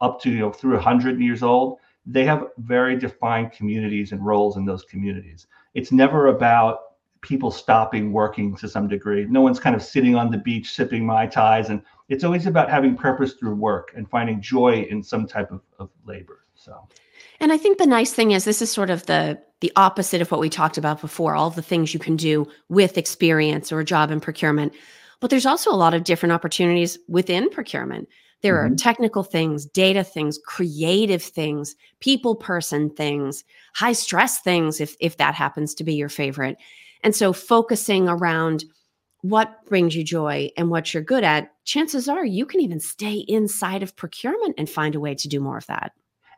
up 0.00 0.20
to 0.22 0.30
you 0.30 0.40
know 0.40 0.52
through 0.52 0.74
100 0.74 1.20
years 1.20 1.42
old 1.42 1.78
they 2.06 2.24
have 2.24 2.46
very 2.58 2.96
defined 2.96 3.52
communities 3.52 4.12
and 4.12 4.24
roles 4.24 4.56
in 4.56 4.64
those 4.64 4.84
communities. 4.84 5.48
It's 5.74 5.90
never 5.90 6.28
about 6.28 6.78
people 7.20 7.50
stopping 7.50 8.12
working 8.12 8.54
to 8.56 8.68
some 8.68 8.86
degree. 8.86 9.24
No 9.24 9.40
one's 9.40 9.58
kind 9.58 9.74
of 9.74 9.82
sitting 9.82 10.14
on 10.14 10.30
the 10.30 10.38
beach 10.38 10.72
sipping 10.72 11.04
mai 11.04 11.26
tais 11.26 11.68
and 11.68 11.82
it's 12.08 12.22
always 12.22 12.46
about 12.46 12.70
having 12.70 12.96
purpose 12.96 13.32
through 13.32 13.56
work 13.56 13.92
and 13.96 14.08
finding 14.08 14.40
joy 14.40 14.86
in 14.88 15.02
some 15.02 15.26
type 15.26 15.50
of, 15.50 15.60
of 15.80 15.90
labor 16.04 16.44
so. 16.54 16.86
And 17.40 17.52
i 17.52 17.58
think 17.58 17.78
the 17.78 17.86
nice 17.86 18.12
thing 18.12 18.30
is 18.30 18.44
this 18.44 18.62
is 18.62 18.70
sort 18.70 18.90
of 18.90 19.06
the 19.06 19.40
the 19.60 19.72
opposite 19.76 20.20
of 20.20 20.30
what 20.30 20.40
we 20.40 20.50
talked 20.50 20.78
about 20.78 21.00
before 21.00 21.34
all 21.34 21.50
the 21.50 21.62
things 21.62 21.94
you 21.94 22.00
can 22.00 22.16
do 22.16 22.46
with 22.68 22.98
experience 22.98 23.72
or 23.72 23.80
a 23.80 23.84
job 23.84 24.10
in 24.10 24.20
procurement. 24.20 24.74
But 25.20 25.30
there's 25.30 25.46
also 25.46 25.70
a 25.70 25.76
lot 25.76 25.94
of 25.94 26.04
different 26.04 26.34
opportunities 26.34 26.98
within 27.08 27.48
procurement 27.48 28.06
there 28.42 28.56
mm-hmm. 28.56 28.72
are 28.72 28.76
technical 28.76 29.22
things, 29.22 29.66
data 29.66 30.04
things, 30.04 30.38
creative 30.44 31.22
things, 31.22 31.74
people 32.00 32.34
person 32.34 32.90
things, 32.90 33.44
high 33.74 33.92
stress 33.92 34.40
things, 34.40 34.80
if, 34.80 34.96
if 35.00 35.16
that 35.16 35.34
happens 35.34 35.74
to 35.74 35.84
be 35.84 35.94
your 35.94 36.08
favorite. 36.08 36.56
And 37.02 37.14
so 37.14 37.32
focusing 37.32 38.08
around 38.08 38.64
what 39.22 39.64
brings 39.66 39.96
you 39.96 40.04
joy 40.04 40.50
and 40.56 40.70
what 40.70 40.92
you're 40.92 41.02
good 41.02 41.24
at, 41.24 41.52
chances 41.64 42.08
are 42.08 42.24
you 42.24 42.46
can 42.46 42.60
even 42.60 42.80
stay 42.80 43.24
inside 43.28 43.82
of 43.82 43.96
procurement 43.96 44.54
and 44.58 44.68
find 44.68 44.94
a 44.94 45.00
way 45.00 45.14
to 45.14 45.28
do 45.28 45.40
more 45.40 45.58
of 45.58 45.66
that. 45.66 45.92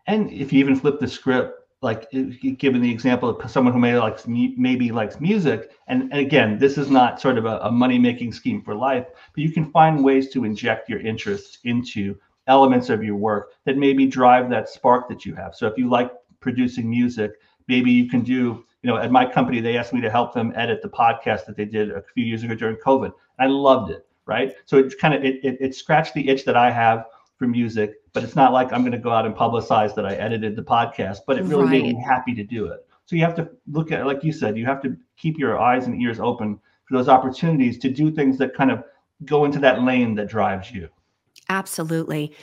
And 0.07 0.31
if 0.33 0.53
you 0.53 0.61
even 0.61 0.77
flip 0.77 1.01
the 1.01 1.09
script 1.09 1.55
like 1.81 2.11
given 2.59 2.81
the 2.83 2.91
example 2.91 3.29
of 3.29 3.51
someone 3.51 3.73
who 3.73 3.79
may 3.79 3.97
likes 3.97 4.27
maybe 4.27 4.91
likes 4.91 5.21
music 5.21 5.71
and, 5.87 6.03
and 6.11 6.21
again 6.21 6.59
this 6.59 6.77
is 6.77 6.91
not 6.91 7.21
sort 7.21 7.39
of 7.39 7.45
a, 7.45 7.59
a 7.59 7.71
money 7.71 7.99
making 7.99 8.33
scheme 8.33 8.61
for 8.63 8.75
life 8.75 9.07
but 9.35 9.43
you 9.43 9.53
can 9.53 9.71
find 9.71 10.03
ways 10.03 10.29
to 10.31 10.45
inject 10.45 10.89
your 10.89 10.99
interests 11.01 11.59
into 11.65 12.17
elements 12.49 12.89
of 12.89 13.05
your 13.05 13.15
work 13.15 13.53
that 13.65 13.77
maybe 13.77 14.07
drive 14.07 14.51
that 14.51 14.69
spark 14.69 15.09
that 15.09 15.27
you 15.27 15.35
have. 15.35 15.55
So 15.55 15.67
if 15.67 15.77
you 15.77 15.89
like 15.89 16.11
producing 16.41 16.91
music 16.91 17.33
maybe 17.69 17.91
you 17.91 18.09
can 18.09 18.23
do 18.23 18.65
you 18.83 18.91
know 18.91 18.97
at 18.97 19.13
my 19.13 19.31
company 19.31 19.61
they 19.61 19.77
asked 19.77 19.93
me 19.93 20.01
to 20.01 20.11
help 20.11 20.33
them 20.33 20.53
edit 20.57 20.83
the 20.83 20.89
podcast 20.89 21.47
that 21.47 21.57
they 21.57 21.65
did 21.65 21.91
a 21.91 22.03
few 22.15 22.25
years 22.25 22.45
ago 22.45 22.55
during 22.55 22.77
covid 22.77 23.13
i 23.41 23.47
loved 23.47 23.91
it 23.91 24.07
right? 24.29 24.55
So 24.67 24.77
it 24.77 24.93
kind 25.01 25.15
of 25.15 25.25
it, 25.25 25.43
it, 25.43 25.57
it 25.59 25.75
scratched 25.75 26.15
the 26.15 26.29
itch 26.29 26.45
that 26.45 26.57
i 26.57 26.71
have 26.71 27.07
for 27.39 27.47
music, 27.47 27.95
but 28.13 28.25
it's 28.25 28.37
not 28.37 28.53
like 28.53 28.73
I'm 28.73 28.83
going 28.83 28.93
to 28.93 28.99
go 28.99 29.11
out 29.11 29.25
and 29.25 29.35
publicize 29.35 29.95
that 29.95 30.05
I 30.05 30.15
edited 30.15 30.57
the 30.57 30.63
podcast, 30.63 31.19
but 31.27 31.39
it 31.39 31.45
really 31.45 31.65
right. 31.65 31.71
made 31.71 31.95
me 31.95 32.03
happy 32.03 32.35
to 32.35 32.43
do 32.43 32.67
it. 32.67 32.87
So 33.07 33.17
you 33.17 33.23
have 33.23 33.37
to 33.37 33.49
look 33.71 33.93
at, 33.93 34.07
like 34.07 34.25
you 34.25 34.33
said, 34.33 34.59
you 34.59 34.67
have 34.67 34.83
to 34.83 34.97
keep 35.17 35.39
your 35.39 35.59
eyes 35.59 35.87
and 35.87 36.01
ears 36.01 36.21
open 36.21 36.61
for 36.85 36.97
those 36.97 37.09
opportunities 37.09 37.79
to 37.79 37.91
do 37.91 38.11
things 38.11 38.37
that 38.39 38.55
kind 38.55 38.71
of 38.71 38.85
go 39.25 39.45
into 39.45 39.59
that 39.61 39.83
lane 39.83 40.15
that 40.17 40.29
drives 40.29 40.71
you. 40.71 40.89
Absolutely. 41.49 42.35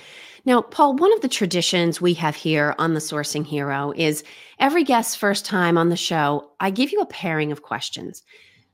Now, 0.45 0.61
Paul, 0.61 0.95
one 0.95 1.13
of 1.13 1.21
the 1.21 1.27
traditions 1.27 1.99
we 1.99 2.13
have 2.15 2.35
here 2.35 2.75
on 2.77 2.93
the 2.93 2.99
Sourcing 2.99 3.45
Hero 3.45 3.93
is 3.95 4.23
every 4.59 4.83
guest's 4.83 5.15
first 5.15 5.45
time 5.45 5.77
on 5.77 5.89
the 5.89 5.95
show, 5.95 6.51
I 6.59 6.69
give 6.69 6.91
you 6.91 7.01
a 7.01 7.07
pairing 7.07 7.51
of 7.51 7.63
questions. 7.63 8.23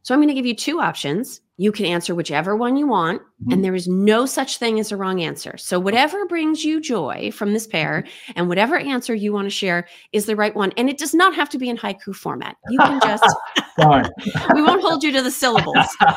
So 0.03 0.13
I'm 0.13 0.19
going 0.19 0.29
to 0.29 0.33
give 0.33 0.45
you 0.45 0.55
two 0.55 0.79
options. 0.79 1.41
You 1.57 1.71
can 1.71 1.85
answer 1.85 2.15
whichever 2.15 2.55
one 2.55 2.75
you 2.75 2.87
want, 2.87 3.21
mm-hmm. 3.21 3.51
and 3.51 3.63
there 3.63 3.75
is 3.75 3.87
no 3.87 4.25
such 4.25 4.57
thing 4.57 4.79
as 4.79 4.91
a 4.91 4.97
wrong 4.97 5.21
answer. 5.21 5.57
So 5.57 5.79
whatever 5.79 6.25
brings 6.25 6.65
you 6.65 6.81
joy 6.81 7.31
from 7.31 7.53
this 7.53 7.67
pair 7.67 8.01
mm-hmm. 8.01 8.31
and 8.35 8.49
whatever 8.49 8.77
answer 8.77 9.13
you 9.13 9.31
want 9.31 9.45
to 9.45 9.51
share 9.51 9.87
is 10.11 10.25
the 10.25 10.35
right 10.35 10.55
one. 10.55 10.71
And 10.75 10.89
it 10.89 10.97
does 10.97 11.13
not 11.13 11.35
have 11.35 11.49
to 11.49 11.59
be 11.59 11.69
in 11.69 11.77
haiku 11.77 12.15
format. 12.15 12.55
You 12.69 12.79
can 12.79 12.99
just, 13.01 13.35
we 14.55 14.61
won't 14.63 14.81
hold 14.81 15.03
you 15.03 15.11
to 15.11 15.21
the 15.21 15.31
syllables. 15.31 15.87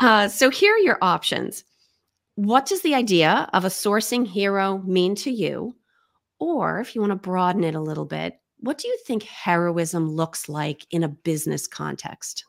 Uh, 0.00 0.28
so 0.28 0.50
here 0.50 0.74
are 0.74 0.78
your 0.78 0.98
options 1.00 1.64
what 2.36 2.66
does 2.66 2.82
the 2.82 2.94
idea 2.94 3.48
of 3.52 3.64
a 3.64 3.68
sourcing 3.68 4.26
hero 4.26 4.78
mean 4.78 5.14
to 5.16 5.30
you? 5.30 5.76
Or 6.38 6.80
if 6.80 6.94
you 6.94 7.00
want 7.00 7.12
to 7.12 7.16
broaden 7.16 7.64
it 7.64 7.74
a 7.74 7.80
little 7.80 8.04
bit, 8.04 8.40
what 8.58 8.78
do 8.78 8.88
you 8.88 8.98
think 9.06 9.22
heroism 9.22 10.10
looks 10.10 10.48
like 10.48 10.86
in 10.90 11.04
a 11.04 11.08
business 11.08 11.66
context? 11.66 12.44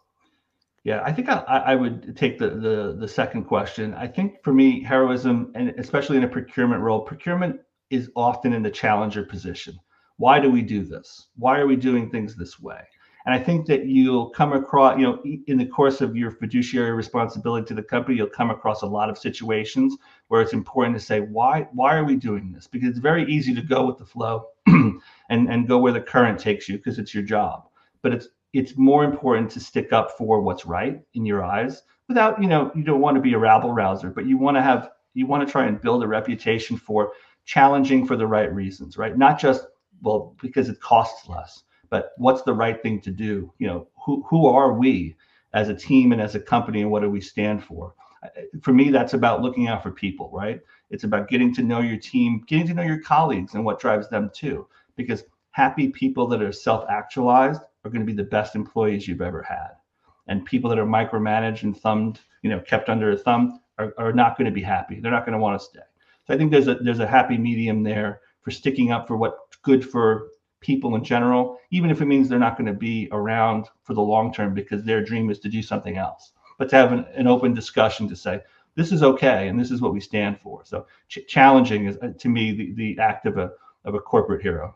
Yeah, 0.85 1.01
I 1.03 1.11
think 1.11 1.29
I, 1.29 1.39
I 1.39 1.75
would 1.75 2.15
take 2.15 2.37
the, 2.37 2.51
the 2.51 2.95
the 2.97 3.07
second 3.07 3.45
question. 3.45 3.95
I 3.95 4.07
think 4.07 4.43
for 4.43 4.53
me, 4.53 4.83
heroism, 4.83 5.51
and 5.55 5.69
especially 5.79 6.17
in 6.17 6.23
a 6.23 6.27
procurement 6.27 6.81
role, 6.81 7.01
procurement 7.01 7.59
is 7.89 8.11
often 8.15 8.53
in 8.53 8.61
the 8.61 8.69
challenger 8.69 9.23
position. 9.23 9.79
Why 10.17 10.39
do 10.39 10.51
we 10.51 10.61
do 10.61 10.83
this? 10.83 11.29
Why 11.37 11.59
are 11.59 11.65
we 11.65 11.75
doing 11.75 12.11
things 12.11 12.35
this 12.35 12.59
way? 12.59 12.81
And 13.25 13.33
I 13.33 13.43
think 13.43 13.65
that 13.65 13.87
you'll 13.87 14.29
come 14.29 14.53
across, 14.53 14.99
you 14.99 15.05
know, 15.05 15.23
in 15.47 15.57
the 15.57 15.65
course 15.65 16.01
of 16.01 16.15
your 16.15 16.29
fiduciary 16.29 16.91
responsibility 16.91 17.65
to 17.65 17.73
the 17.73 17.81
company, 17.81 18.17
you'll 18.17 18.27
come 18.27 18.51
across 18.51 18.83
a 18.83 18.87
lot 18.87 19.09
of 19.09 19.17
situations 19.17 19.97
where 20.27 20.43
it's 20.43 20.53
important 20.53 20.95
to 20.95 21.03
say, 21.03 21.21
why, 21.21 21.67
why 21.73 21.95
are 21.95 22.03
we 22.03 22.15
doing 22.15 22.51
this? 22.51 22.67
Because 22.67 22.89
it's 22.89 22.99
very 22.99 23.25
easy 23.25 23.55
to 23.55 23.63
go 23.63 23.87
with 23.87 23.97
the 23.97 24.05
flow 24.05 24.49
and, 24.67 25.01
and 25.31 25.67
go 25.67 25.79
where 25.79 25.93
the 25.93 26.01
current 26.01 26.39
takes 26.39 26.69
you 26.69 26.77
because 26.77 26.99
it's 26.99 27.15
your 27.15 27.23
job. 27.23 27.67
But 28.03 28.13
it's 28.13 28.27
it's 28.55 28.77
more 28.77 29.03
important 29.03 29.51
to 29.51 29.59
stick 29.59 29.93
up 29.93 30.11
for 30.17 30.41
what's 30.41 30.65
right 30.65 31.01
in 31.13 31.25
your 31.25 31.43
eyes 31.43 31.83
without, 32.07 32.41
you 32.41 32.47
know, 32.47 32.71
you 32.75 32.83
don't 32.83 33.01
want 33.01 33.15
to 33.15 33.21
be 33.21 33.33
a 33.33 33.37
rabble 33.37 33.73
rouser, 33.73 34.09
but 34.09 34.25
you 34.25 34.37
want 34.37 34.57
to 34.57 34.61
have 34.61 34.91
you 35.13 35.25
want 35.27 35.45
to 35.45 35.51
try 35.51 35.65
and 35.65 35.81
build 35.81 36.03
a 36.03 36.07
reputation 36.07 36.77
for 36.77 37.13
challenging 37.45 38.05
for 38.05 38.17
the 38.17 38.27
right 38.27 38.53
reasons, 38.53 38.97
right? 38.97 39.17
Not 39.17 39.39
just 39.39 39.65
well 40.01 40.35
because 40.41 40.69
it 40.69 40.79
costs 40.81 41.29
less 41.29 41.63
but 41.89 42.11
what's 42.17 42.41
the 42.41 42.53
right 42.53 42.81
thing 42.81 42.99
to 43.01 43.11
do? 43.11 43.51
You 43.57 43.67
know, 43.67 43.87
who 44.05 44.23
who 44.27 44.47
are 44.47 44.73
we 44.73 45.15
as 45.53 45.69
a 45.69 45.75
team 45.75 46.11
and 46.11 46.21
as 46.21 46.35
a 46.35 46.39
company, 46.39 46.81
and 46.81 46.91
what 46.91 47.01
do 47.01 47.09
we 47.09 47.21
stand 47.21 47.63
for? 47.63 47.93
For 48.61 48.73
me, 48.73 48.89
that's 48.89 49.13
about 49.13 49.41
looking 49.41 49.67
out 49.67 49.83
for 49.83 49.91
people, 49.91 50.29
right? 50.33 50.59
It's 50.89 51.03
about 51.03 51.29
getting 51.29 51.53
to 51.55 51.63
know 51.63 51.81
your 51.81 51.97
team, 51.97 52.43
getting 52.47 52.67
to 52.67 52.73
know 52.73 52.83
your 52.83 52.99
colleagues, 52.99 53.53
and 53.53 53.63
what 53.63 53.79
drives 53.79 54.09
them 54.09 54.31
too. 54.33 54.67
Because 54.95 55.23
happy 55.51 55.89
people 55.89 56.27
that 56.27 56.41
are 56.41 56.51
self-actualized 56.51 57.61
are 57.85 57.89
going 57.89 58.01
to 58.01 58.05
be 58.05 58.13
the 58.13 58.23
best 58.23 58.55
employees 58.55 59.07
you've 59.07 59.21
ever 59.21 59.43
had, 59.43 59.71
and 60.27 60.45
people 60.45 60.69
that 60.69 60.79
are 60.79 60.85
micromanaged 60.85 61.63
and 61.63 61.77
thumbed, 61.77 62.19
you 62.41 62.49
know, 62.49 62.59
kept 62.59 62.89
under 62.89 63.11
a 63.11 63.17
thumb, 63.17 63.61
are, 63.77 63.93
are 63.97 64.13
not 64.13 64.37
going 64.37 64.45
to 64.45 64.51
be 64.51 64.61
happy. 64.61 64.99
They're 64.99 65.11
not 65.11 65.25
going 65.25 65.37
to 65.37 65.39
want 65.39 65.59
to 65.59 65.65
stay. 65.65 65.79
So 66.27 66.33
I 66.33 66.37
think 66.37 66.51
there's 66.51 66.67
a 66.67 66.75
there's 66.75 66.99
a 66.99 67.07
happy 67.07 67.37
medium 67.37 67.83
there 67.83 68.21
for 68.41 68.51
sticking 68.51 68.91
up 68.91 69.07
for 69.07 69.17
what's 69.17 69.57
good 69.61 69.87
for 69.87 70.29
people 70.61 70.95
in 70.95 71.03
general, 71.03 71.59
even 71.71 71.91
if 71.91 72.01
it 72.01 72.05
means 72.05 72.27
they're 72.27 72.39
not 72.39 72.57
going 72.57 72.65
to 72.65 72.73
be 72.73 73.07
around 73.11 73.67
for 73.83 73.93
the 73.93 74.01
long 74.01 74.33
term 74.33 74.53
because 74.53 74.83
their 74.83 75.03
dream 75.03 75.29
is 75.29 75.39
to 75.39 75.49
do 75.49 75.61
something 75.61 75.97
else. 75.97 76.31
But 76.57 76.69
to 76.69 76.75
have 76.75 76.91
an, 76.91 77.05
an 77.13 77.27
open 77.27 77.53
discussion 77.53 78.09
to 78.09 78.15
say, 78.15 78.41
this 78.75 78.91
is 78.91 79.03
okay 79.03 79.47
and 79.47 79.59
this 79.59 79.71
is 79.71 79.81
what 79.81 79.93
we 79.93 79.99
stand 79.99 80.39
for. 80.39 80.63
So 80.65 80.87
ch- 81.07 81.19
challenging 81.27 81.85
is, 81.85 81.97
uh, 81.97 82.13
to 82.17 82.29
me, 82.29 82.51
the, 82.51 82.73
the 82.73 82.99
act 82.99 83.25
of 83.25 83.37
a, 83.37 83.51
of 83.83 83.93
a 83.93 83.99
corporate 83.99 84.41
hero. 84.41 84.75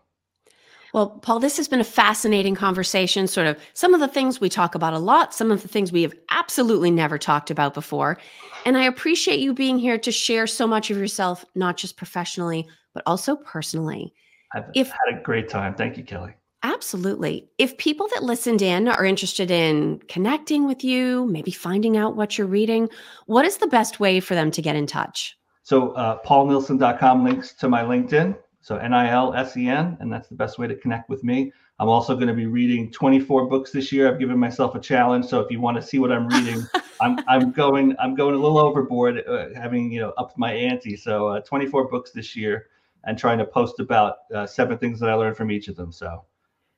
Well, 0.93 1.09
Paul, 1.21 1.39
this 1.39 1.57
has 1.57 1.67
been 1.67 1.79
a 1.79 1.85
fascinating 1.85 2.55
conversation. 2.55 3.27
Sort 3.27 3.47
of 3.47 3.57
some 3.73 3.93
of 3.93 3.99
the 3.99 4.07
things 4.07 4.41
we 4.41 4.49
talk 4.49 4.75
about 4.75 4.93
a 4.93 4.99
lot, 4.99 5.33
some 5.33 5.51
of 5.51 5.61
the 5.61 5.67
things 5.67 5.91
we 5.91 6.01
have 6.01 6.13
absolutely 6.29 6.91
never 6.91 7.17
talked 7.17 7.51
about 7.51 7.73
before. 7.73 8.17
And 8.65 8.77
I 8.77 8.83
appreciate 8.83 9.39
you 9.39 9.53
being 9.53 9.77
here 9.77 9.97
to 9.99 10.11
share 10.11 10.47
so 10.47 10.65
much 10.67 10.89
of 10.89 10.97
yourself, 10.97 11.45
not 11.55 11.77
just 11.77 11.97
professionally, 11.97 12.67
but 12.93 13.03
also 13.05 13.35
personally. 13.35 14.13
I've 14.53 14.65
if, 14.73 14.87
had 14.87 15.19
a 15.19 15.21
great 15.21 15.47
time. 15.49 15.75
Thank 15.75 15.97
you, 15.97 16.03
Kelly. 16.03 16.33
Absolutely. 16.63 17.47
If 17.57 17.77
people 17.77 18.09
that 18.13 18.23
listened 18.23 18.61
in 18.61 18.87
are 18.89 19.05
interested 19.05 19.49
in 19.49 19.99
connecting 20.09 20.67
with 20.67 20.83
you, 20.83 21.25
maybe 21.27 21.51
finding 21.51 21.95
out 21.95 22.17
what 22.17 22.37
you're 22.37 22.47
reading, 22.47 22.89
what 23.27 23.45
is 23.45 23.57
the 23.57 23.67
best 23.67 23.99
way 23.99 24.19
for 24.19 24.35
them 24.35 24.51
to 24.51 24.61
get 24.61 24.75
in 24.75 24.85
touch? 24.85 25.37
So, 25.63 25.91
uh, 25.91 26.17
paulnilsen.com 26.25 27.23
links 27.23 27.53
to 27.53 27.69
my 27.69 27.83
LinkedIn. 27.83 28.35
So, 28.61 28.77
N 28.77 28.93
I 28.93 29.09
L 29.09 29.33
S 29.33 29.55
E 29.55 29.67
N, 29.67 29.97
and 29.99 30.11
that's 30.11 30.27
the 30.27 30.35
best 30.35 30.59
way 30.59 30.67
to 30.67 30.75
connect 30.75 31.09
with 31.09 31.23
me. 31.23 31.51
I'm 31.79 31.87
also 31.87 32.15
going 32.15 32.27
to 32.27 32.33
be 32.33 32.45
reading 32.45 32.91
24 32.91 33.47
books 33.47 33.71
this 33.71 33.91
year. 33.91 34.11
I've 34.11 34.19
given 34.19 34.37
myself 34.37 34.75
a 34.75 34.79
challenge. 34.79 35.25
So, 35.25 35.39
if 35.39 35.49
you 35.49 35.61
want 35.61 35.77
to 35.77 35.81
see 35.81 35.99
what 35.99 36.11
I'm 36.11 36.27
reading, 36.27 36.63
I'm, 37.01 37.19
I'm 37.27 37.51
going 37.51 37.95
I'm 37.99 38.15
going 38.15 38.35
a 38.35 38.37
little 38.37 38.59
overboard, 38.59 39.23
uh, 39.27 39.47
having 39.55 39.91
you 39.91 40.01
know 40.01 40.13
upped 40.17 40.37
my 40.37 40.53
ante. 40.53 40.95
So, 40.95 41.27
uh, 41.27 41.39
24 41.41 41.89
books 41.89 42.11
this 42.11 42.35
year 42.35 42.67
and 43.05 43.17
trying 43.17 43.37
to 43.37 43.45
post 43.45 43.79
about 43.79 44.17
uh, 44.33 44.45
seven 44.45 44.77
things 44.77 44.99
that 44.99 45.09
I 45.09 45.13
learned 45.13 45.37
from 45.37 45.51
each 45.51 45.67
of 45.67 45.75
them. 45.75 45.91
So 45.91 46.25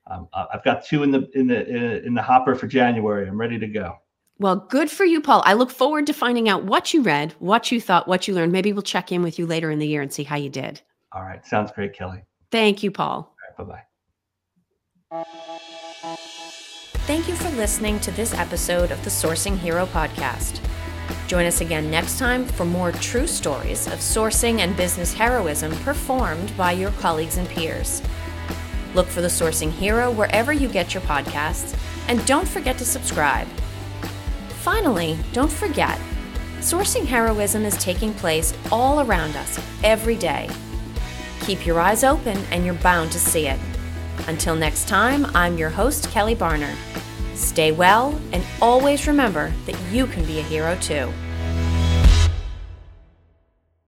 um, 0.07 0.27
I've 0.33 0.63
got 0.63 0.85
two 0.85 1.03
in 1.03 1.11
the 1.11 1.29
in 1.33 1.47
the 1.47 2.03
in 2.05 2.13
the 2.13 2.21
hopper 2.21 2.55
for 2.55 2.67
January. 2.67 3.27
I'm 3.27 3.39
ready 3.39 3.59
to 3.59 3.67
go. 3.67 3.97
Well, 4.39 4.55
good 4.55 4.89
for 4.89 5.05
you, 5.05 5.21
Paul. 5.21 5.43
I 5.45 5.53
look 5.53 5.69
forward 5.69 6.07
to 6.07 6.13
finding 6.13 6.49
out 6.49 6.63
what 6.63 6.93
you 6.93 7.03
read, 7.03 7.33
what 7.33 7.71
you 7.71 7.79
thought, 7.79 8.07
what 8.07 8.27
you 8.27 8.33
learned. 8.33 8.51
Maybe 8.51 8.73
we'll 8.73 8.81
check 8.81 9.11
in 9.11 9.21
with 9.21 9.37
you 9.37 9.45
later 9.45 9.69
in 9.69 9.77
the 9.77 9.87
year 9.87 10.01
and 10.01 10.11
see 10.11 10.23
how 10.23 10.35
you 10.35 10.49
did. 10.49 10.81
All 11.13 11.23
right. 11.23 11.45
Sounds 11.45 11.71
great, 11.71 11.93
Kelly. 11.93 12.23
Thank 12.51 12.83
you, 12.83 12.91
Paul. 12.91 13.35
Right, 13.57 13.67
bye 13.67 13.83
bye. 15.11 15.23
Thank 17.05 17.27
you 17.27 17.35
for 17.35 17.49
listening 17.57 17.99
to 18.01 18.11
this 18.11 18.33
episode 18.33 18.91
of 18.91 19.03
the 19.03 19.09
Sourcing 19.09 19.57
Hero 19.57 19.85
podcast. 19.87 20.61
Join 21.27 21.45
us 21.45 21.59
again 21.61 21.91
next 21.91 22.19
time 22.19 22.45
for 22.45 22.65
more 22.65 22.91
true 22.93 23.27
stories 23.27 23.87
of 23.87 23.99
sourcing 23.99 24.59
and 24.59 24.75
business 24.77 25.13
heroism 25.13 25.71
performed 25.77 26.55
by 26.55 26.71
your 26.71 26.91
colleagues 26.91 27.37
and 27.37 27.47
peers. 27.49 28.01
Look 28.93 29.07
for 29.07 29.21
the 29.21 29.27
Sourcing 29.27 29.71
Hero 29.71 30.11
wherever 30.11 30.53
you 30.53 30.67
get 30.67 30.93
your 30.93 31.03
podcasts, 31.03 31.77
and 32.07 32.25
don't 32.25 32.47
forget 32.47 32.77
to 32.77 32.85
subscribe. 32.85 33.47
Finally, 34.61 35.17
don't 35.33 35.51
forget, 35.51 35.99
sourcing 36.59 37.05
heroism 37.05 37.65
is 37.65 37.77
taking 37.77 38.13
place 38.13 38.53
all 38.71 39.01
around 39.01 39.35
us 39.35 39.59
every 39.83 40.15
day. 40.15 40.49
Keep 41.41 41.65
your 41.65 41.79
eyes 41.79 42.03
open 42.03 42.37
and 42.51 42.65
you're 42.65 42.75
bound 42.75 43.11
to 43.11 43.19
see 43.19 43.47
it. 43.47 43.59
Until 44.27 44.55
next 44.55 44.87
time, 44.87 45.25
I'm 45.35 45.57
your 45.57 45.69
host, 45.69 46.09
Kelly 46.11 46.35
Barner. 46.35 46.75
Stay 47.35 47.71
well 47.71 48.19
and 48.31 48.43
always 48.61 49.07
remember 49.07 49.51
that 49.65 49.79
you 49.91 50.05
can 50.05 50.23
be 50.25 50.39
a 50.39 50.43
hero 50.43 50.77
too. 50.79 51.11